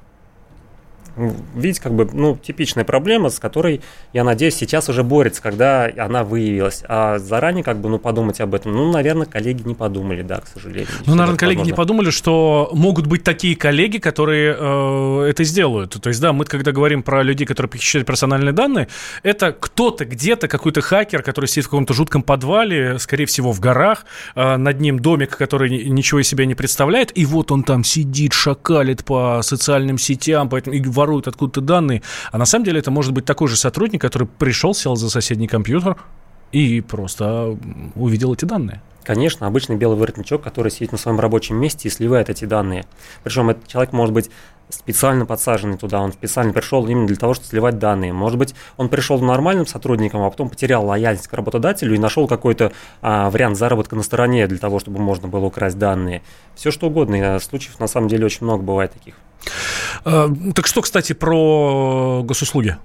видите, 1.15 1.82
как 1.82 1.93
бы, 1.93 2.10
ну, 2.12 2.38
типичная 2.38 2.84
проблема, 2.84 3.30
с 3.30 3.39
которой, 3.39 3.82
я 4.13 4.23
надеюсь, 4.23 4.56
сейчас 4.56 4.89
уже 4.89 5.04
борется, 5.04 5.41
когда 5.41 5.89
она 5.97 6.23
выявилась. 6.23 6.84
А 6.88 7.19
заранее, 7.19 7.63
как 7.63 7.80
бы, 7.80 7.89
ну, 7.89 7.99
подумать 7.99 8.39
об 8.41 8.56
этом, 8.56 8.73
ну, 8.73 8.91
наверное, 8.91 9.26
коллеги 9.26 9.67
не 9.67 9.76
подумали, 9.76 10.21
да, 10.21 10.39
к 10.39 10.47
сожалению. 10.47 10.88
Ну, 11.06 11.15
наверное, 11.15 11.38
коллеги 11.38 11.60
возможно. 11.60 11.71
не 11.71 11.78
подумали, 11.78 12.10
что 12.10 12.69
могут 12.73 13.08
быть 13.08 13.23
такие 13.23 13.56
коллеги, 13.56 13.97
которые 13.97 14.56
э, 14.58 15.28
это 15.30 15.43
сделают. 15.43 16.02
То 16.02 16.10
есть, 16.10 16.21
да, 16.21 16.34
мы 16.34 16.45
когда 16.45 16.71
говорим 16.71 17.04
про 17.04 17.23
людей, 17.23 17.45
которые 17.45 17.69
похищают 17.69 18.08
персональные 18.08 18.54
данные, 18.54 18.88
это 19.21 19.52
кто-то 19.52 20.06
где-то, 20.06 20.47
какой-то 20.47 20.82
хакер, 20.82 21.21
который 21.21 21.45
сидит 21.45 21.65
в 21.65 21.69
каком-то 21.69 21.93
жутком 21.93 22.23
подвале, 22.23 22.99
скорее 22.99 23.26
всего, 23.26 23.52
в 23.52 23.60
горах, 23.60 24.06
э, 24.36 24.58
над 24.58 24.80
ним 24.80 24.99
домик, 24.99 25.38
который 25.38 25.69
ничего 25.89 26.21
из 26.21 26.28
себя 26.28 26.45
не 26.45 26.56
представляет, 26.56 27.15
и 27.17 27.26
вот 27.26 27.52
он 27.52 27.63
там 27.63 27.84
сидит, 27.84 28.34
шакалит 28.34 29.04
по 29.06 29.41
социальным 29.43 29.97
сетям, 29.97 30.49
поэтому 30.49 30.76
и 30.76 30.80
воруют 31.04 31.28
откуда-то 31.28 31.62
данные. 31.62 32.02
А 32.32 32.38
на 32.38 32.46
самом 32.46 32.66
деле 32.66 32.80
это 32.80 32.92
может 32.92 33.13
быть 33.13 33.26
такой 33.26 33.48
же 33.48 33.58
сотрудник, 33.58 34.02
который 34.02 34.28
пришел, 34.28 34.74
сел 34.74 34.96
за 34.96 35.10
соседний 35.10 35.48
компьютер 35.48 35.98
и 36.52 36.82
просто 36.82 37.58
увидел 37.96 38.34
эти 38.34 38.46
данные. 38.46 38.82
Конечно, 39.04 39.48
обычный 39.48 39.76
белый 39.76 39.98
воротничок, 39.98 40.42
который 40.42 40.72
сидит 40.72 40.94
на 40.94 40.98
своем 40.98 41.20
рабочем 41.20 41.58
месте 41.58 41.89
и 41.89 41.92
сливает 41.92 42.30
эти 42.30 42.46
данные. 42.46 42.86
Причем 43.24 43.50
этот 43.50 43.68
человек 43.68 43.92
может 43.92 44.13
быть 44.13 44.30
специально 44.70 45.26
подсаженный 45.26 45.78
туда, 45.78 46.00
он 46.00 46.13
специально 46.13 46.54
пришел 46.54 46.88
именно 46.88 47.06
для 47.06 47.18
того, 47.18 47.34
чтобы 47.34 47.50
сливать 47.50 47.80
данные. 47.80 48.13
Может 48.13 48.39
быть, 48.39 48.56
он 48.78 48.88
пришел 48.88 49.20
нормальным 49.20 49.68
сотрудником, 49.68 50.22
а 50.22 50.30
потом 50.30 50.50
потерял 50.50 50.86
лояльность 50.86 51.28
к 51.28 51.34
работодателю 51.34 51.96
и 51.96 52.00
нашел 52.00 52.28
какой-то 52.28 52.72
а, 53.02 53.30
вариант 53.30 53.58
заработка 53.58 53.96
на 53.96 54.04
стороне 54.04 54.48
для 54.48 54.58
того, 54.58 54.80
чтобы 54.80 55.00
можно 55.00 55.28
было 55.28 55.46
украсть 55.46 55.78
данные. 55.78 56.22
Все 56.56 56.72
что 56.72 56.88
угодно. 56.88 57.36
И 57.36 57.39
случаев 57.39 57.80
на 57.80 57.88
самом 57.88 58.08
деле 58.08 58.26
очень 58.26 58.46
много 58.46 58.63
бывает 58.63 58.94
таких. 58.94 59.16
А, 60.06 60.29
так 60.56 60.67
что, 60.67 60.82
кстати, 60.82 61.13
про 61.13 62.21
госуслуги? 62.23 62.77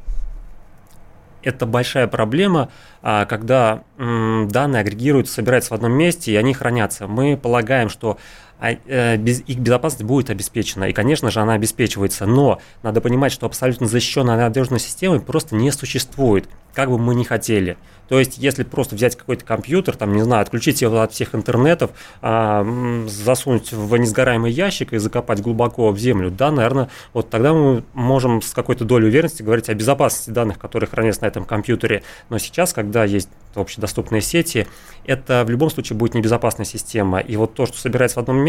Это 1.43 1.67
большая 1.67 2.09
проблема, 2.09 2.69
а, 3.01 3.25
когда 3.25 3.83
данные 3.97 4.81
агрегируются, 4.81 5.35
собираются 5.35 5.71
в 5.71 5.75
одном 5.75 5.93
месте, 5.93 6.33
и 6.33 6.37
они 6.37 6.53
хранятся. 6.53 7.07
Мы 7.07 7.37
полагаем, 7.37 7.89
что 7.89 8.19
их 8.61 9.59
безопасность 9.59 10.05
будет 10.05 10.31
обеспечена. 10.31 10.85
И, 10.85 10.93
конечно 10.93 11.31
же, 11.31 11.41
она 11.41 11.55
обеспечивается. 11.55 12.27
Но 12.27 12.61
надо 12.83 13.01
понимать, 13.01 13.33
что 13.33 13.47
абсолютно 13.47 13.87
защищенной 13.87 14.37
надежной 14.37 14.81
системы 14.81 15.21
просто 15.21 15.55
не 15.55 15.71
существует, 15.71 16.49
как 16.75 16.91
бы 16.91 16.99
мы 16.99 17.15
ни 17.15 17.25
хотели. 17.25 17.77
То 18.09 18.19
есть, 18.19 18.39
если 18.39 18.63
просто 18.63 18.95
взять 18.95 19.17
какой-то 19.17 19.45
компьютер, 19.45 19.97
там, 19.97 20.15
не 20.15 20.23
знаю, 20.23 20.43
отключить 20.43 20.81
его 20.81 21.01
от 21.01 21.13
всех 21.13 21.35
интернетов, 21.35 21.91
а, 22.23 22.67
засунуть 23.07 23.73
в 23.73 23.97
несгораемый 23.97 24.51
ящик 24.51 24.93
и 24.93 24.99
закопать 24.99 25.43
глубоко 25.43 25.91
в 25.91 25.99
землю, 25.99 26.31
да, 26.31 26.51
наверное, 26.51 26.89
вот 27.13 27.29
тогда 27.29 27.53
мы 27.53 27.85
можем 27.93 28.41
с 28.41 28.53
какой-то 28.53 28.85
долей 28.85 29.09
уверенности 29.09 29.43
говорить 29.43 29.69
о 29.69 29.75
безопасности 29.75 30.31
данных, 30.31 30.59
которые 30.59 30.89
хранятся 30.89 31.23
на 31.23 31.27
этом 31.27 31.45
компьютере. 31.45 32.03
Но 32.31 32.39
сейчас, 32.39 32.73
когда 32.73 33.05
есть 33.05 33.29
общедоступные 33.55 34.23
сети, 34.23 34.67
это 35.05 35.45
в 35.47 35.51
любом 35.51 35.71
случае 35.71 35.97
будет 35.99 36.15
небезопасная 36.15 36.67
система. 36.67 37.21
И 37.21 37.37
вот 37.37 37.55
то, 37.55 37.67
что 37.67 37.77
собирается 37.77 38.19
в 38.19 38.23
одном 38.23 38.39
месте, 38.39 38.48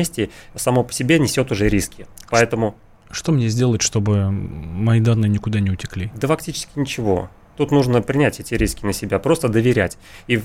само 0.56 0.84
по 0.84 0.94
себе 0.94 1.20
несет 1.20 1.52
уже 1.52 1.70
риски. 1.70 2.08
Поэтому... 2.30 2.76
Что 3.12 3.32
мне 3.32 3.50
сделать, 3.50 3.82
чтобы 3.82 4.30
мои 4.32 5.00
данные 5.00 5.30
никуда 5.30 5.60
не 5.60 5.72
утекли? 5.72 6.12
Да 6.16 6.28
фактически 6.28 6.78
ничего. 6.78 7.30
Тут 7.58 7.72
нужно 7.72 8.02
принять 8.02 8.40
эти 8.40 8.54
риски 8.54 8.86
на 8.86 8.94
себя, 8.94 9.20
просто 9.20 9.50
доверять. 9.50 9.98
И, 10.28 10.38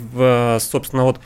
собственно, 0.59 1.05
вот 1.05 1.21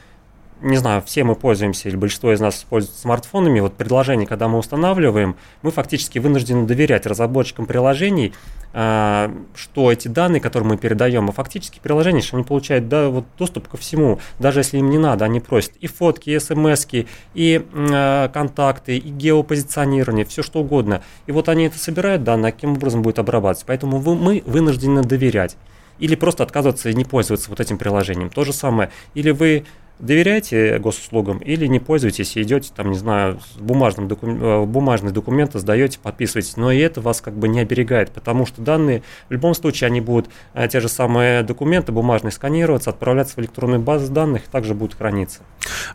не 0.60 0.76
знаю, 0.76 1.02
все 1.02 1.24
мы 1.24 1.34
пользуемся, 1.34 1.88
или 1.88 1.96
большинство 1.96 2.32
из 2.32 2.40
нас 2.40 2.66
пользуются 2.68 3.02
смартфонами, 3.02 3.60
вот 3.60 3.74
предложение, 3.74 4.26
когда 4.26 4.48
мы 4.48 4.58
устанавливаем, 4.58 5.36
мы 5.62 5.70
фактически 5.70 6.18
вынуждены 6.18 6.66
доверять 6.66 7.06
разработчикам 7.06 7.66
приложений, 7.66 8.32
а, 8.72 9.32
что 9.54 9.90
эти 9.90 10.08
данные, 10.08 10.40
которые 10.40 10.68
мы 10.68 10.76
передаем, 10.76 11.28
а 11.28 11.32
фактически 11.32 11.80
приложения, 11.82 12.20
что 12.20 12.36
они 12.36 12.44
получают 12.44 12.88
да, 12.88 13.08
вот 13.08 13.24
доступ 13.38 13.68
ко 13.68 13.76
всему, 13.76 14.20
даже 14.38 14.60
если 14.60 14.78
им 14.78 14.90
не 14.90 14.98
надо, 14.98 15.24
они 15.24 15.40
просят 15.40 15.72
и 15.80 15.86
фотки, 15.86 16.30
и 16.30 16.38
смс 16.38 16.86
и 17.34 17.62
э, 17.72 18.28
контакты, 18.32 18.98
и 18.98 19.10
геопозиционирование, 19.10 20.24
все 20.24 20.42
что 20.42 20.60
угодно. 20.60 21.02
И 21.26 21.32
вот 21.32 21.48
они 21.48 21.64
это 21.64 21.78
собирают 21.78 22.24
данные, 22.24 22.52
каким 22.52 22.72
образом 22.72 23.02
будет 23.02 23.18
обрабатываться. 23.18 23.66
Поэтому 23.66 23.98
вы, 23.98 24.14
мы 24.14 24.42
вынуждены 24.44 25.02
доверять. 25.02 25.56
Или 25.98 26.14
просто 26.14 26.44
отказываться 26.44 26.88
и 26.90 26.94
не 26.94 27.04
пользоваться 27.04 27.50
вот 27.50 27.60
этим 27.60 27.78
приложением. 27.78 28.30
То 28.30 28.44
же 28.44 28.52
самое. 28.52 28.90
Или 29.14 29.30
вы 29.30 29.64
доверяете 29.98 30.78
госуслугам 30.78 31.38
или 31.38 31.66
не 31.66 31.80
пользуетесь 31.80 32.36
и 32.36 32.42
идете, 32.42 32.70
там, 32.74 32.90
не 32.90 32.98
знаю, 32.98 33.40
бумажным 33.58 34.08
докум... 34.08 34.42
Э, 34.42 34.64
бумажные 34.64 35.12
документы 35.12 35.58
сдаете, 35.58 35.98
подписываете, 35.98 36.52
но 36.56 36.70
и 36.70 36.78
это 36.78 37.00
вас 37.00 37.20
как 37.20 37.34
бы 37.34 37.48
не 37.48 37.60
оберегает, 37.60 38.10
потому 38.10 38.46
что 38.46 38.62
данные, 38.62 39.02
в 39.28 39.32
любом 39.32 39.54
случае, 39.54 39.88
они 39.88 40.00
будут, 40.00 40.30
э, 40.54 40.68
те 40.68 40.80
же 40.80 40.88
самые 40.88 41.42
документы 41.42 41.92
бумажные 41.92 42.32
сканироваться, 42.32 42.90
отправляться 42.90 43.34
в 43.34 43.38
электронную 43.38 43.80
базу 43.80 44.12
данных, 44.12 44.42
также 44.44 44.74
будут 44.74 44.96
храниться. 44.96 45.40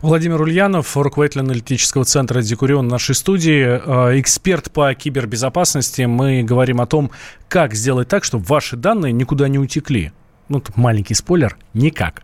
Владимир 0.02 0.40
Ульянов, 0.40 0.96
руководитель 0.96 1.40
аналитического 1.40 2.04
центра 2.04 2.42
Декурион 2.42 2.88
нашей 2.88 3.14
студии, 3.14 3.64
э, 3.64 4.20
эксперт 4.20 4.70
по 4.70 4.92
кибербезопасности. 4.94 6.02
Мы 6.02 6.42
говорим 6.42 6.80
о 6.80 6.86
том, 6.86 7.10
как 7.48 7.74
сделать 7.74 8.08
так, 8.08 8.24
чтобы 8.24 8.44
ваши 8.44 8.76
данные 8.76 9.12
никуда 9.12 9.48
не 9.48 9.58
утекли 9.58 10.12
ну, 10.48 10.60
тут 10.60 10.76
маленький 10.76 11.14
спойлер, 11.14 11.56
никак. 11.72 12.22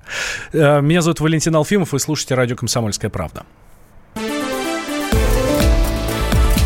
Э, 0.53 0.81
меня 0.81 1.03
зовут 1.03 1.21
Валентин 1.21 1.55
Алфимов, 1.57 1.93
вы 1.93 1.99
слушаете 1.99 2.35
радио 2.35 2.57
«Комсомольская 2.57 3.11
правда». 3.11 3.45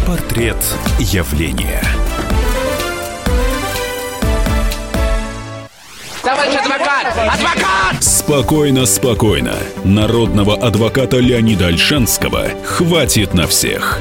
Портрет 0.07 0.57
явления. 0.99 1.83
Товарищ 6.23 6.55
адвокат! 6.55 7.07
Адвокат! 7.19 8.03
Спокойно, 8.03 8.87
спокойно. 8.87 9.55
Народного 9.85 10.57
адвоката 10.57 11.19
Леонида 11.19 11.67
Альшанского 11.67 12.49
хватит 12.65 13.35
на 13.35 13.47
всех. 13.47 14.01